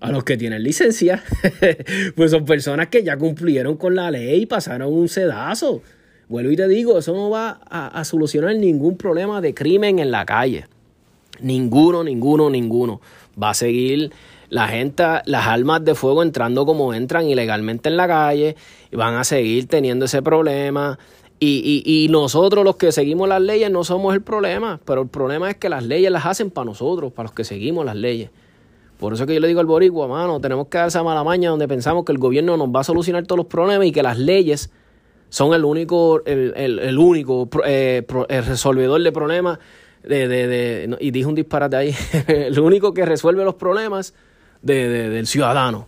[0.00, 1.22] A los que tienen licencia.
[2.16, 5.82] pues son personas que ya cumplieron con la ley y pasaron un sedazo.
[6.28, 10.26] Vuelvo y te digo, eso no va a, solucionar ningún problema de crimen en la
[10.26, 10.66] calle.
[11.40, 13.00] Ninguno, ninguno, ninguno.
[13.42, 14.12] Va a seguir
[14.50, 18.56] la gente, las armas de fuego entrando como entran ilegalmente en la calle
[18.90, 20.98] y van a seguir teniendo ese problema.
[21.40, 25.08] Y, y, y, nosotros los que seguimos las leyes no somos el problema, pero el
[25.08, 28.30] problema es que las leyes las hacen para nosotros, para los que seguimos las leyes.
[28.98, 31.50] Por eso que yo le digo al boricua, mano, tenemos que dar esa mala maña
[31.50, 34.18] donde pensamos que el gobierno nos va a solucionar todos los problemas y que las
[34.18, 34.70] leyes
[35.28, 39.58] son el único, el, el, único eh, el resolvedor de problemas.
[40.02, 41.94] De, de, de, y dije un disparate ahí.
[42.28, 44.14] el único que resuelve los problemas
[44.62, 45.86] del ciudadano.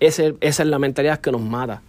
[0.00, 1.82] esa es la mentalidad que nos mata.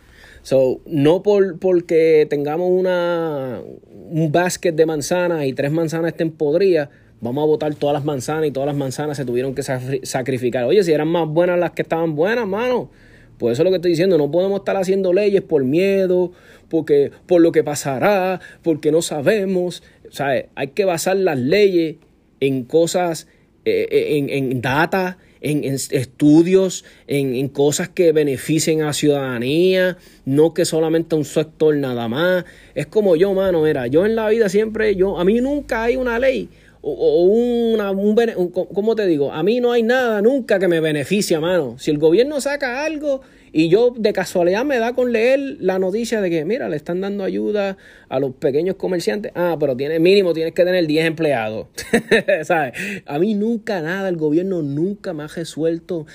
[0.47, 3.59] So, no por, porque tengamos una,
[3.91, 6.87] un basket de manzanas y tres manzanas estén podridas,
[7.19, 10.63] vamos a botar todas las manzanas y todas las manzanas se tuvieron que sacrificar.
[10.63, 12.89] Oye, si eran más buenas las que estaban buenas, mano,
[13.37, 16.31] pues eso es lo que estoy diciendo, no podemos estar haciendo leyes por miedo,
[16.69, 19.83] porque, por lo que pasará, porque no sabemos.
[20.09, 21.97] Sea, hay que basar las leyes
[22.39, 23.27] en cosas,
[23.65, 29.97] eh, eh, en, en data, en, estudios, en, en, cosas que beneficien a la ciudadanía,
[30.25, 32.45] no que solamente a un sector nada más.
[32.73, 35.95] Es como yo, mano, mira, yo en la vida siempre, yo, a mí nunca hay
[35.95, 36.49] una ley
[36.81, 38.15] o, una, un,
[38.51, 39.31] ¿cómo te digo?
[39.31, 41.77] A mí no hay nada nunca que me beneficie, mano.
[41.79, 46.21] Si el gobierno saca algo y yo de casualidad me da con leer la noticia
[46.21, 47.77] de que, mira, le están dando ayuda
[48.09, 49.31] a los pequeños comerciantes.
[49.35, 51.67] Ah, pero tiene, mínimo tienes que tener 10 empleados.
[52.43, 52.73] ¿Sabes?
[53.05, 56.05] A mí nunca nada, el gobierno nunca me ha resuelto.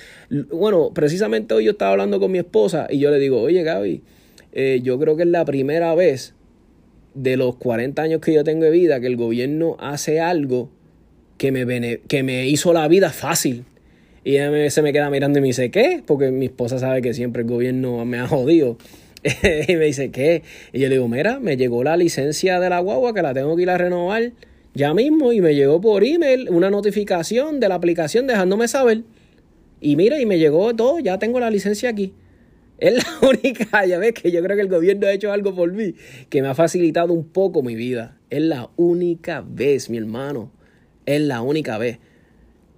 [0.51, 4.01] Bueno, precisamente hoy yo estaba hablando con mi esposa y yo le digo, oye Gaby,
[4.53, 6.33] eh, yo creo que es la primera vez
[7.13, 10.69] de los 40 años que yo tengo de vida que el gobierno hace algo
[11.37, 13.65] que me, que me hizo la vida fácil.
[14.23, 16.01] Y ella se me queda mirando y me dice, ¿qué?
[16.05, 18.77] Porque mi esposa sabe que siempre el gobierno me ha jodido.
[19.67, 20.43] y me dice, ¿qué?
[20.71, 23.55] Y yo le digo, mira, me llegó la licencia de la guagua que la tengo
[23.55, 24.31] que ir a renovar
[24.73, 29.03] ya mismo y me llegó por email una notificación de la aplicación dejándome saber.
[29.79, 32.13] Y mira, y me llegó todo, ya tengo la licencia aquí.
[32.77, 35.71] Es la única, ya ves que yo creo que el gobierno ha hecho algo por
[35.71, 35.95] mí,
[36.29, 38.17] que me ha facilitado un poco mi vida.
[38.29, 40.51] Es la única vez, mi hermano.
[41.05, 41.99] Es la única vez.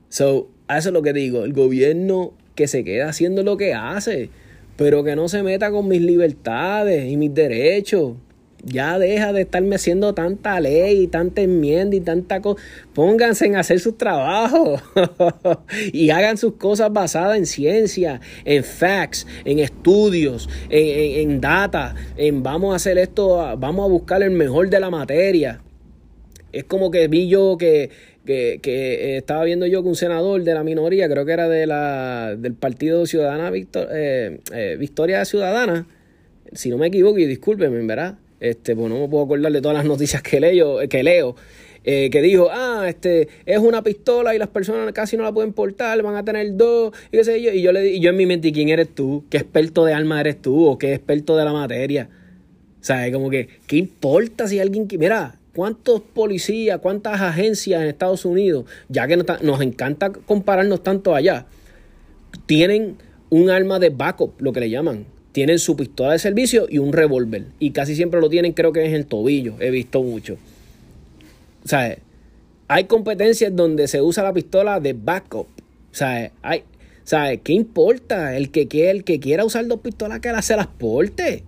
[0.09, 1.43] So, eso es lo que digo.
[1.45, 4.29] El gobierno que se queda haciendo lo que hace,
[4.77, 8.13] pero que no se meta con mis libertades y mis derechos.
[8.67, 12.59] Ya deja de estarme haciendo tanta ley y tanta enmienda y tanta cosa.
[12.95, 14.81] Pónganse en hacer sus trabajos
[15.93, 22.41] y hagan sus cosas basadas en ciencia, en facts, en estudios, en, en data, en
[22.41, 25.61] vamos a hacer esto, vamos a buscar el mejor de la materia.
[26.51, 27.91] Es como que vi yo que,
[28.25, 31.67] que, que, estaba viendo yo que un senador de la minoría, creo que era de
[31.67, 35.87] la, del Partido Ciudadana eh, eh, Victoria Ciudadana,
[36.51, 38.17] si no me equivoco, y discúlpenme, ¿verdad?
[38.49, 41.35] Este, pues no me puedo acordar de todas las noticias que leo, que leo,
[41.83, 45.53] eh, que dijo, ah, este, es una pistola y las personas casi no la pueden
[45.53, 48.17] portar, van a tener dos, y qué sé yo, y yo, le, y yo en
[48.17, 49.23] mi mente, ¿quién eres tú?
[49.29, 50.65] ¿Qué experto de armas eres tú?
[50.65, 52.09] ¿O qué experto de la materia?
[52.81, 58.25] O sea, como que, ¿qué importa si alguien, mira, cuántos policías, cuántas agencias en Estados
[58.25, 61.45] Unidos, ya que nos encanta compararnos tanto allá,
[62.45, 62.97] tienen
[63.29, 65.05] un arma de backup, lo que le llaman,
[65.35, 67.43] tienen su pistola de servicio y un revólver.
[67.59, 69.55] Y casi siempre lo tienen, creo que es en el tobillo.
[69.59, 70.37] He visto mucho.
[71.65, 71.97] O sea,
[72.69, 75.47] hay competencias donde se usa la pistola de backup.
[75.47, 75.47] O
[75.91, 76.31] ¿Sabes?
[76.41, 76.63] Hay,
[77.03, 77.41] ¿Sabes?
[77.43, 78.37] ¿Qué importa?
[78.37, 81.43] El que, quiera, el que quiera usar dos pistolas, que se las porte.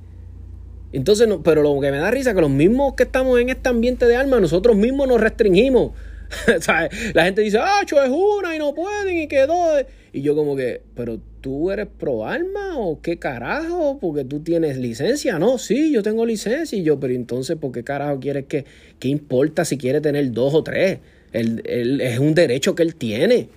[0.91, 3.47] Entonces, no, pero lo que me da risa es que los mismos que estamos en
[3.47, 5.93] este ambiente de armas, nosotros mismos nos restringimos.
[6.59, 6.89] ¿Sabes?
[7.15, 9.79] La gente dice, ah, es una y no pueden y quedó.
[10.11, 14.78] Y yo como que, pero tú eres pro arma o qué carajo, porque tú tienes
[14.78, 15.39] licencia.
[15.39, 16.78] No, sí, yo tengo licencia.
[16.78, 18.66] Y yo, pero entonces, ¿por qué carajo quieres que,
[19.00, 21.00] qué importa si quiere tener dos o tres?
[21.32, 23.48] es un derecho que él tiene.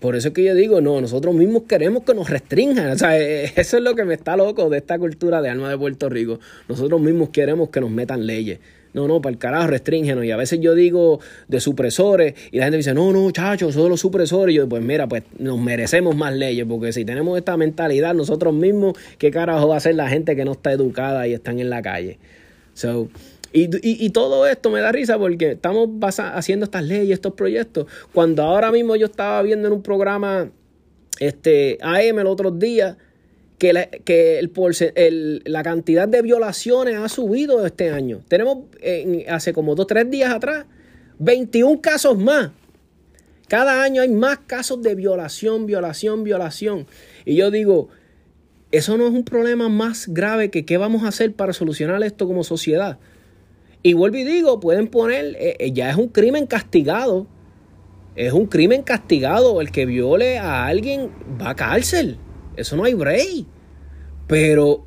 [0.00, 2.92] Por eso es que yo digo, no, nosotros mismos queremos que nos restrinjan.
[2.92, 5.68] O sea, eh, eso es lo que me está loco de esta cultura de alma
[5.68, 6.40] de Puerto Rico.
[6.66, 8.58] Nosotros mismos queremos que nos metan leyes.
[8.92, 10.24] No, no, para el carajo, restríngenos.
[10.24, 13.88] Y a veces yo digo de supresores y la gente dice, no, no, chacho, son
[13.88, 14.52] los supresores.
[14.52, 18.52] Y yo, pues mira, pues nos merecemos más leyes, porque si tenemos esta mentalidad nosotros
[18.52, 21.70] mismos, ¿qué carajo va a hacer la gente que no está educada y están en
[21.70, 22.18] la calle?
[22.74, 23.08] So,
[23.52, 28.44] y, y, todo esto me da risa porque estamos haciendo estas leyes, estos proyectos, cuando
[28.44, 30.50] ahora mismo yo estaba viendo en un programa
[31.18, 32.96] este, AM el otro día
[33.60, 38.22] que, la, que el, la cantidad de violaciones ha subido este año.
[38.26, 38.64] Tenemos
[39.28, 40.64] hace como dos, tres días atrás
[41.20, 42.50] 21 casos más.
[43.46, 46.86] Cada año hay más casos de violación, violación, violación.
[47.26, 47.88] Y yo digo,
[48.72, 52.26] eso no es un problema más grave que qué vamos a hacer para solucionar esto
[52.26, 52.98] como sociedad.
[53.82, 57.26] Y vuelvo y digo, pueden poner, eh, eh, ya es un crimen castigado.
[58.16, 59.60] Es un crimen castigado.
[59.60, 62.16] El que viole a alguien va a cárcel.
[62.60, 63.46] Eso no hay break.
[64.26, 64.84] Pero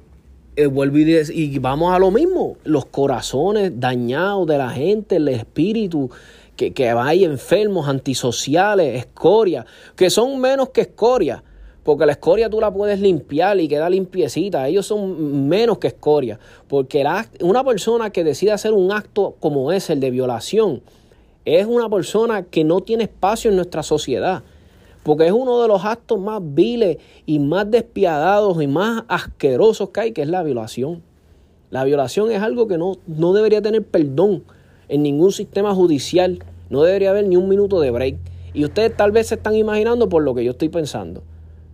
[0.56, 2.58] eh, vuelvo y, y vamos a lo mismo.
[2.64, 6.10] Los corazones dañados de la gente, el espíritu
[6.56, 9.66] que, que ahí enfermos, antisociales, escoria,
[9.96, 11.44] que son menos que escoria
[11.84, 14.68] porque la escoria tú la puedes limpiar y queda limpiecita.
[14.68, 16.40] Ellos son menos que escoria.
[16.68, 17.06] Porque
[17.42, 20.82] una persona que decide hacer un acto como es el de violación
[21.46, 24.44] es una persona que no tiene espacio en nuestra sociedad.
[25.04, 30.00] Porque es uno de los actos más viles y más despiadados y más asquerosos que
[30.00, 31.04] hay, que es la violación.
[31.70, 34.44] La violación es algo que no, no debería tener perdón
[34.88, 36.40] en ningún sistema judicial.
[36.70, 38.16] No debería haber ni un minuto de break.
[38.54, 41.24] Y ustedes tal vez se están imaginando por lo que yo estoy pensando.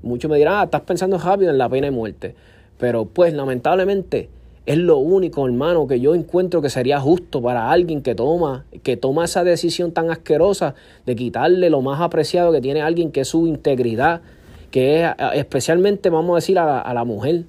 [0.01, 2.35] Muchos me dirán, ah, estás pensando rápido en la pena de muerte.
[2.77, 4.29] Pero pues lamentablemente
[4.69, 8.97] es lo único, hermano, que yo encuentro que sería justo para alguien que toma, que
[8.97, 10.75] toma esa decisión tan asquerosa
[11.07, 14.21] de quitarle lo más apreciado que tiene alguien, que es su integridad,
[14.69, 17.45] que es especialmente, vamos a decir, a, la mujer,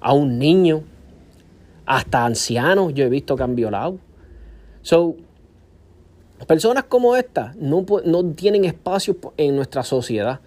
[0.00, 0.84] a un niño,
[1.86, 3.98] hasta ancianos, yo he visto que han violado.
[4.82, 5.16] So,
[6.46, 10.38] personas como esta no, no tienen espacio en nuestra sociedad.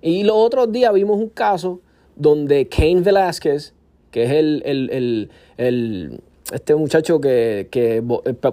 [0.00, 1.80] Y los otros días vimos un caso
[2.14, 3.74] donde Kane Velázquez,
[4.12, 5.30] que es el,
[6.52, 8.02] este muchacho que, que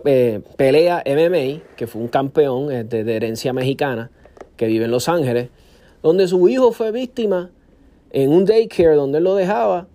[0.05, 4.09] eh, pelea MMA, que fue un campeón eh, de, herencia mexicana,
[4.55, 5.49] que vive en Los Ángeles,
[6.01, 7.51] donde su hijo fue víctima
[8.11, 9.87] en un daycare donde él lo dejaba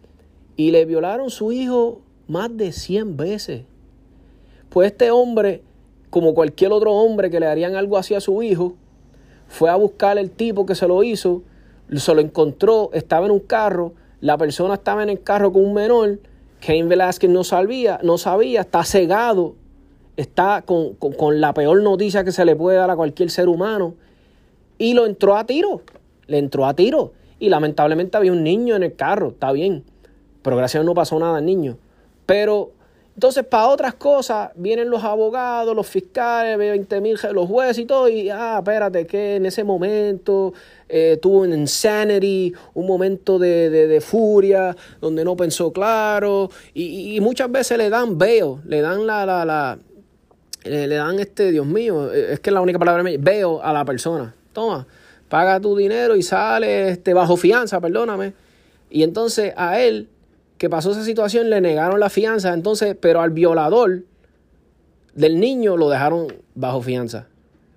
[0.54, 3.62] y le violaron su hijo más de 100 veces.
[4.68, 5.62] Pues este hombre,
[6.10, 8.74] como cualquier otro hombre que le harían algo así a su hijo,
[9.48, 11.42] fue a buscar el tipo que se lo hizo,
[11.96, 13.94] se lo encontró, estaba en un carro,
[14.24, 16.18] la persona estaba en el carro con un menor,
[16.64, 19.54] Cain Velázquez no sabía, no sabía, está cegado,
[20.16, 23.96] está con, con, la peor noticia que se le puede dar a cualquier ser humano,
[24.78, 25.82] y lo entró a tiro,
[26.26, 29.84] le entró a tiro, y lamentablemente había un niño en el carro, está bien,
[30.40, 31.76] pero gracias a Dios no pasó nada al niño,
[32.24, 32.72] pero
[33.14, 38.08] entonces, para otras cosas, vienen los abogados, los fiscales, 20 mil, los jueces y todo,
[38.08, 40.52] y, ah, espérate, que en ese momento
[40.88, 47.52] eh, tuvo un insanity, un momento de, de, furia, donde no pensó claro, y, muchas
[47.52, 49.78] veces le dan veo, le dan la, la, la
[50.64, 53.84] le, dan este, Dios mío, eh, es que es la única palabra, veo a la
[53.84, 54.88] persona, toma,
[55.28, 58.32] paga tu dinero y sale este, bajo fianza, perdóname,
[58.90, 60.08] y entonces a él
[60.58, 64.04] que pasó esa situación le negaron la fianza, entonces, pero al violador
[65.14, 67.28] del niño lo dejaron bajo fianza.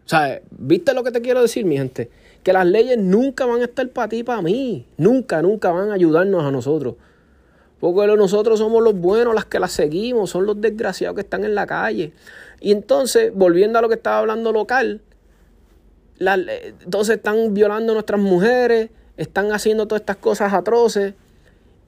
[0.06, 2.10] O sea, ¿viste lo que te quiero decir, mi gente?
[2.44, 4.86] Que las leyes nunca van a estar para ti, para mí.
[4.98, 6.96] Nunca, nunca van a ayudarnos a nosotros.
[7.80, 11.56] Porque nosotros somos los buenos, las que las seguimos, son los desgraciados que están en
[11.56, 12.14] la calle.
[12.60, 15.02] Y entonces, volviendo a lo que estaba hablando local,
[16.20, 21.14] entonces están violando a nuestras mujeres, están haciendo todas estas cosas atroces.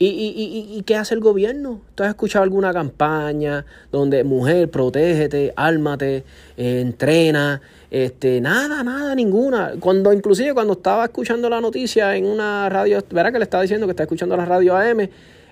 [0.02, 1.82] ¿Y, y, y, qué hace el gobierno?
[1.94, 6.24] ¿Tú has escuchado alguna campaña donde mujer, protégete, ármate,
[6.56, 7.62] eh, entrena?
[7.92, 9.74] Este, nada, nada, ninguna.
[9.78, 13.88] Cuando, inclusive cuando estaba escuchando la noticia en una radio, verá que le estaba diciendo
[13.88, 15.10] que está escuchando la radio AM,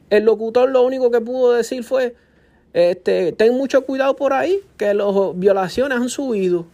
[0.10, 2.16] el locutor lo único que pudo decir fue,
[2.72, 6.68] este, ten mucho cuidado por ahí, que las violaciones han subido.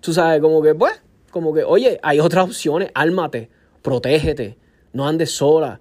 [0.00, 0.94] Tú sabes, como que, pues,
[1.30, 3.50] como que, oye, hay otras opciones, álmate,
[3.82, 4.56] protégete,
[4.94, 5.80] no andes sola,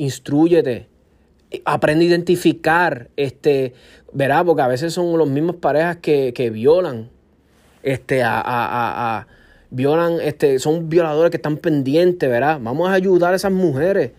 [0.00, 0.88] instruyete,
[1.64, 3.74] aprende a identificar, este,
[4.12, 7.10] verá, porque a veces son los mismas parejas que, que violan,
[7.82, 9.26] este, a, a, a,
[9.70, 12.58] violan, este, son violadores que están pendientes, ¿verdad?
[12.62, 14.12] Vamos a ayudar a esas mujeres.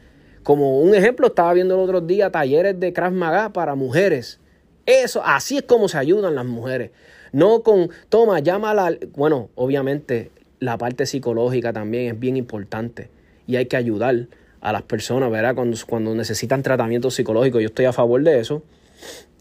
[0.44, 4.40] Como un ejemplo, estaba viendo el otro día talleres de Krav Maga para mujeres.
[4.86, 6.92] Eso, así es como se ayudan las mujeres.
[7.32, 8.98] No con, toma, llámala.
[9.16, 13.10] Bueno, obviamente la parte psicológica también es bien importante
[13.48, 14.28] y hay que ayudar
[14.62, 15.56] a las personas, ¿verdad?
[15.56, 18.64] Cuando, cuando necesitan tratamiento psicológico, yo estoy a favor de eso.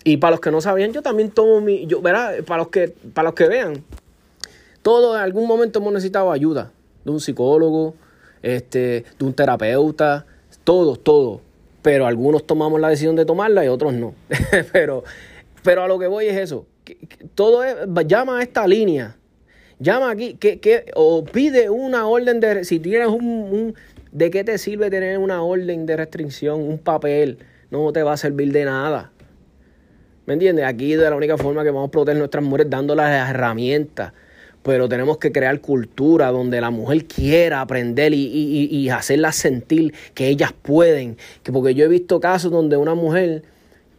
[0.03, 2.43] Y para los que no sabían, yo también tomo mi, yo, ¿verdad?
[2.45, 3.85] Para los que, para los que vean,
[4.83, 6.73] todos en algún momento hemos necesitado ayuda
[7.05, 7.95] de un psicólogo,
[8.43, 10.25] este, de un terapeuta,
[10.65, 11.41] todos, todos.
[11.83, 14.15] Pero algunos tomamos la decisión de tomarla y otros no.
[14.73, 15.05] pero,
[15.63, 16.67] pero a lo que voy es eso.
[17.35, 19.17] todo es, llama a esta línea.
[19.79, 23.75] Llama aquí, que, que, o pide una orden de, si tienes un, un,
[24.13, 27.39] ¿de qué te sirve tener una orden de restricción, un papel?
[27.71, 29.13] No te va a servir de nada.
[30.27, 30.65] ¿Me entiendes?
[30.65, 34.13] Aquí de la única forma que vamos a proteger nuestras mujeres dando las herramientas
[34.63, 39.95] pero tenemos que crear cultura donde la mujer quiera aprender y, y, y hacerla sentir
[40.15, 41.17] que ellas pueden.
[41.43, 43.43] Que porque yo he visto casos donde una mujer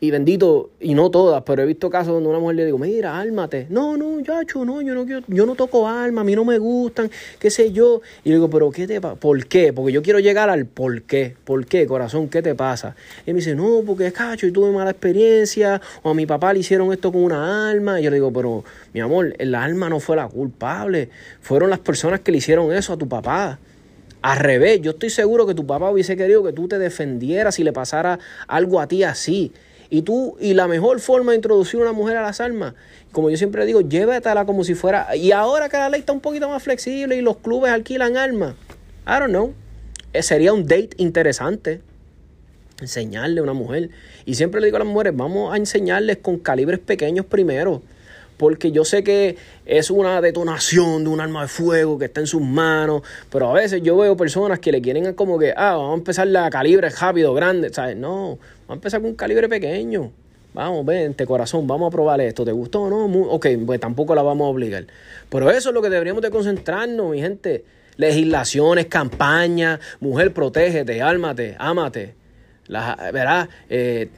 [0.03, 3.19] y bendito, y no todas, pero he visto casos donde una mujer le digo, mira,
[3.19, 3.67] álmate.
[3.69, 6.57] No, no, yacho, no, yo no quiero, yo no toco alma, a mí no me
[6.57, 8.01] gustan, qué sé yo.
[8.23, 9.13] Y le digo, pero ¿qué te pasa?
[9.13, 9.71] ¿Por qué?
[9.71, 11.35] Porque yo quiero llegar al por qué.
[11.43, 12.29] ¿Por qué, corazón?
[12.29, 12.95] ¿Qué te pasa?
[13.27, 16.51] Y me dice, no, porque es cacho, y tuve mala experiencia, o a mi papá
[16.51, 17.99] le hicieron esto con una alma.
[17.99, 21.09] Y yo le digo, pero, mi amor, la alma no fue la culpable,
[21.41, 23.59] fueron las personas que le hicieron eso a tu papá.
[24.23, 27.63] Al revés, yo estoy seguro que tu papá hubiese querido que tú te defendieras si
[27.63, 29.51] le pasara algo a ti así.
[29.93, 32.75] Y tú, y la mejor forma de introducir una mujer a las armas,
[33.11, 35.13] como yo siempre digo, llévatela como si fuera.
[35.17, 38.55] Y ahora que la ley está un poquito más flexible y los clubes alquilan armas,
[39.05, 39.53] I don't know.
[40.13, 41.81] Eh, sería un date interesante
[42.79, 43.89] enseñarle a una mujer.
[44.23, 47.81] Y siempre le digo a las mujeres, vamos a enseñarles con calibres pequeños primero.
[48.37, 49.35] Porque yo sé que
[49.65, 53.01] es una detonación de un arma de fuego que está en sus manos.
[53.29, 56.27] Pero a veces yo veo personas que le quieren como que, ah, vamos a empezar
[56.27, 57.73] la calibre rápido, grande.
[57.73, 57.97] ¿Sabes?
[57.97, 58.39] No,
[58.71, 60.11] a empezar con un calibre pequeño.
[60.53, 62.43] Vamos, vente, corazón, vamos a probar esto.
[62.43, 63.05] ¿Te gustó o no?
[63.05, 64.85] ok, pues tampoco la vamos a obligar.
[65.29, 67.63] Pero eso es lo que deberíamos de concentrarnos, mi gente.
[67.95, 72.15] Legislaciones, campañas, mujer, protégete, álmate, ámate.
[72.67, 73.49] La, ¿Verdad?
[73.69, 74.09] Eh,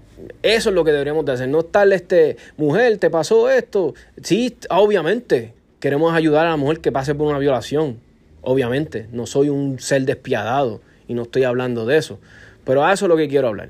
[0.42, 1.50] eso es lo que deberíamos de hacer.
[1.50, 3.94] No estar, este, mujer, te pasó esto.
[4.22, 8.00] Sí, obviamente, queremos ayudar a la mujer que pase por una violación.
[8.42, 12.20] Obviamente, no soy un ser despiadado y no estoy hablando de eso.
[12.66, 13.70] Pero a eso es lo que quiero hablar.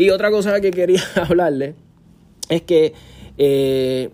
[0.00, 1.74] Y otra cosa que quería hablarle
[2.48, 2.94] es que
[3.36, 4.08] eh,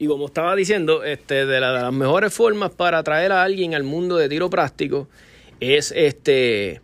[0.00, 4.16] Y como estaba diciendo, este, de, las mejores formas para atraer a alguien al mundo
[4.16, 5.08] de tiro práctico
[5.58, 6.80] es este,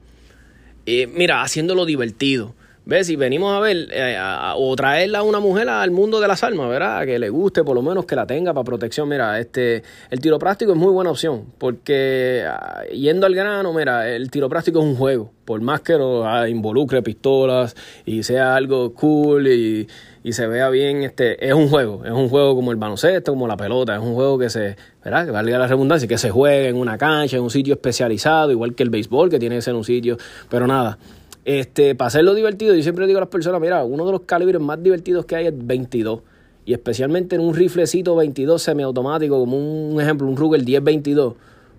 [0.86, 2.56] eh, mira, haciéndolo divertido.
[2.86, 3.06] ¿Ves?
[3.06, 4.18] Si venimos a ver eh,
[4.56, 7.06] o traerla a una mujer al mundo de las armas, ¿verdad?
[7.06, 9.08] Que le guste, por lo menos que la tenga para protección.
[9.08, 14.10] Mira, este, el tiro práctico es muy buena opción porque ah, yendo al grano, mira,
[14.10, 15.32] el tiro práctico es un juego.
[15.46, 17.74] Por más que lo, ah, involucre pistolas
[18.04, 19.88] y sea algo cool y,
[20.22, 22.04] y, se vea bien, este, es un juego.
[22.04, 23.94] Es un juego como el baloncesto, como la pelota.
[23.94, 25.24] Es un juego que se, ¿verdad?
[25.24, 28.74] Que valga la redundancia, que se juegue en una cancha, en un sitio especializado, igual
[28.74, 30.18] que el béisbol, que tiene que ser un sitio.
[30.50, 30.98] Pero nada.
[31.44, 34.60] Este, para hacerlo divertido, yo siempre digo a las personas, mira, uno de los calibres
[34.60, 36.20] más divertidos que hay es 22.
[36.66, 41.34] Y especialmente en un riflecito 22 semiautomático, como un ejemplo, un Ruger 1022,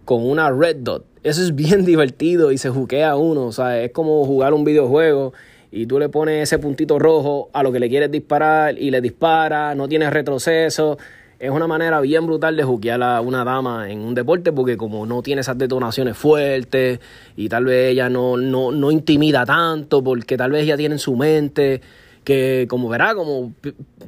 [0.05, 1.05] con una Red Dot.
[1.24, 3.47] Eso es bien divertido y se juquea uno.
[3.47, 5.34] O sea, es como jugar un videojuego
[5.72, 9.01] y tú le pones ese puntito rojo a lo que le quieres disparar y le
[9.01, 10.97] dispara, no tienes retroceso.
[11.45, 15.05] Es una manera bien brutal de juquear a una dama en un deporte porque como
[15.05, 16.99] no tiene esas detonaciones fuertes
[17.35, 20.99] y tal vez ella no, no, no intimida tanto porque tal vez ella tiene en
[20.99, 21.81] su mente
[22.23, 23.53] que como verá, como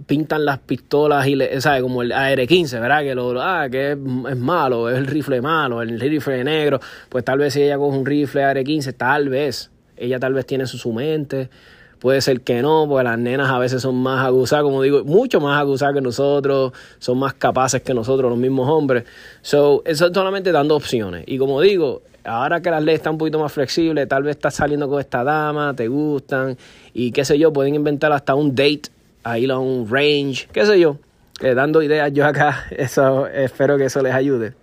[0.08, 1.82] pintan las pistolas y le, ¿sabe?
[1.82, 3.02] como el AR-15, ¿verdad?
[3.04, 6.80] Que lo, ah, que es, malo, es el rifle malo, el rifle negro,
[7.10, 10.66] pues tal vez si ella coge un rifle AR-15, tal vez, ella tal vez tiene
[10.66, 11.52] su, su mente,
[12.00, 15.40] puede ser que no, porque las nenas a veces son más abusadas, como digo, mucho
[15.40, 19.06] más abusadas que nosotros, son más capaces que nosotros, los mismos hombres.
[19.42, 21.24] So, eso es solamente dando opciones.
[21.28, 24.56] Y como digo, ahora que las leyes están un poquito más flexibles, tal vez estás
[24.56, 26.58] saliendo con esta dama, te gustan,
[26.94, 28.84] y qué sé yo, pueden inventar hasta un date,
[29.24, 30.98] ahí un range, qué sé yo,
[31.42, 34.54] eh, dando ideas yo acá, eso, espero que eso les ayude.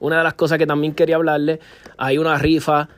[0.00, 1.60] Una de las cosas que también quería hablarles,
[1.96, 2.88] hay una rifa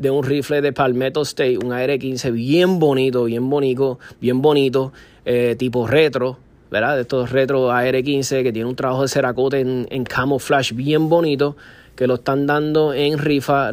[0.00, 4.94] de un rifle de Palmetto State, un AR-15 bien bonito, bien bonito, bien bonito,
[5.26, 6.38] eh, tipo retro,
[6.70, 6.96] ¿verdad?
[6.96, 11.54] De estos retro AR-15 que tiene un trabajo de ceracote en, en camouflage bien bonito
[11.96, 13.70] que lo están dando en rifa,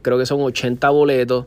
[0.00, 1.44] creo que son 80 boletos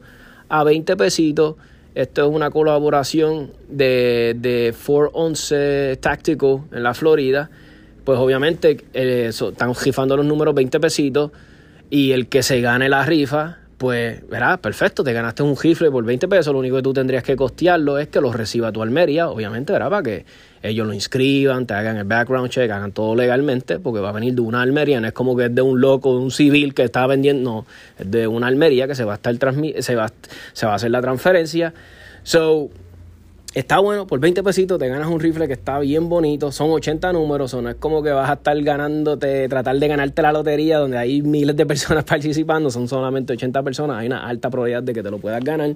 [0.48, 1.56] a 20 pesitos.
[1.96, 7.50] Esto es una colaboración de, de 411 Tactical en la Florida.
[8.04, 11.32] Pues obviamente eh, están rifando los números 20 pesitos
[11.90, 16.06] y el que se gane la rifa pues, verás, perfecto, te ganaste un rifle por
[16.06, 19.28] 20 pesos, lo único que tú tendrías que costearlo es que lo reciba tu Almería,
[19.28, 19.90] obviamente, ¿verdad?
[19.90, 20.26] Para que
[20.62, 24.36] ellos lo inscriban, te hagan el background check, hagan todo legalmente, porque va a venir
[24.36, 26.84] de una Almería, no es como que es de un loco, de un civil que
[26.84, 27.66] está vendiendo, no,
[28.00, 29.36] es de una Almería que se va a estar
[29.82, 31.74] se va a hacer la transferencia.
[32.24, 32.70] So,
[33.54, 37.14] Está bueno, por 20 pesitos te ganas un rifle que está bien bonito, son 80
[37.14, 40.80] números, o no es como que vas a estar ganándote, tratar de ganarte la lotería
[40.80, 44.94] donde hay miles de personas participando, son solamente 80 personas, hay una alta probabilidad de
[44.94, 45.76] que te lo puedas ganar.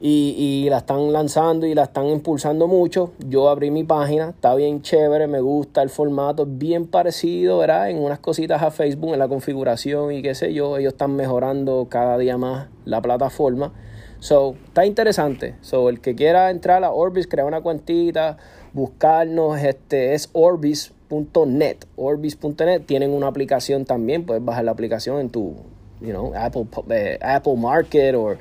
[0.00, 3.12] y, y, la están lanzando y la están impulsando mucho.
[3.26, 7.90] Yo abrí mi página, está bien chévere, me gusta el formato, bien parecido, ¿verdad?
[7.90, 11.88] En unas cositas a Facebook, en la configuración y qué sé yo, ellos están mejorando
[11.90, 13.72] cada día más la plataforma.
[14.20, 15.54] So, está interesante.
[15.60, 18.36] So, el que quiera entrar a Orbis, crear una cuentita,
[18.72, 21.76] buscarnos, este es orbis.net.
[21.96, 25.56] Orbis.net tienen una aplicación también, puedes bajar la aplicación en tu,
[26.00, 28.36] you know, Apple, eh, Apple Market o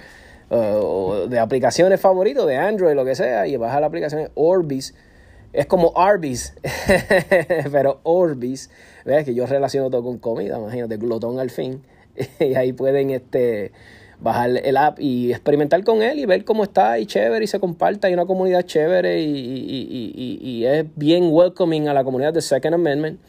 [0.50, 4.94] o de aplicaciones favoritos, de Android, lo que sea, y baja la aplicación Orbis.
[5.54, 6.54] Es como Arbis,
[7.72, 8.70] pero Orbis,
[9.06, 9.26] ¿ves?
[9.26, 11.82] que yo relaciono todo con comida, imagínate, glotón al fin.
[12.40, 13.72] y ahí pueden este,
[14.20, 17.60] bajar el app y experimentar con él y ver cómo está y chévere y se
[17.60, 18.08] comparta.
[18.08, 22.42] Hay una comunidad chévere y, y, y, y es bien welcoming a la comunidad de
[22.42, 23.20] Second Amendment.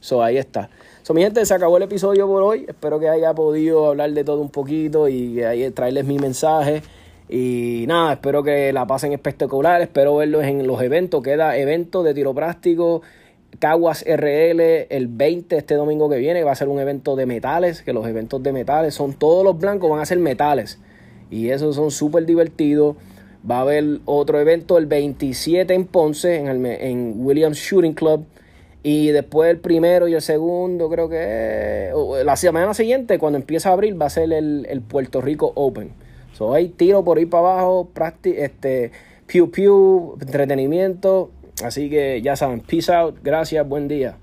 [0.00, 0.70] So ahí está.
[1.06, 2.64] So, mi gente, se acabó el episodio por hoy.
[2.66, 5.40] Espero que haya podido hablar de todo un poquito y
[5.72, 6.82] traerles mi mensaje.
[7.28, 9.80] Y nada, espero que la pasen espectacular.
[9.80, 11.22] Espero verlos en los eventos.
[11.22, 13.02] Queda evento de tiro práctico.
[13.60, 16.42] Caguas RL el 20 este domingo que viene.
[16.42, 17.82] Va a ser un evento de metales.
[17.82, 20.80] Que los eventos de metales son todos los blancos, van a ser metales.
[21.30, 22.96] Y esos son súper divertidos.
[23.48, 28.26] Va a haber otro evento el 27 en Ponce, en, el, en Williams Shooting Club
[28.88, 31.90] y después el primero y el segundo, creo que
[32.24, 35.90] la semana siguiente, cuando empieza a abrir, va a ser el, Puerto Rico Open.
[36.34, 37.90] So hay tiro por ir para abajo,
[38.22, 38.92] este,
[39.26, 41.32] pew pew, entretenimiento.
[41.64, 44.18] Así que ya saben, peace out, gracias, buen día.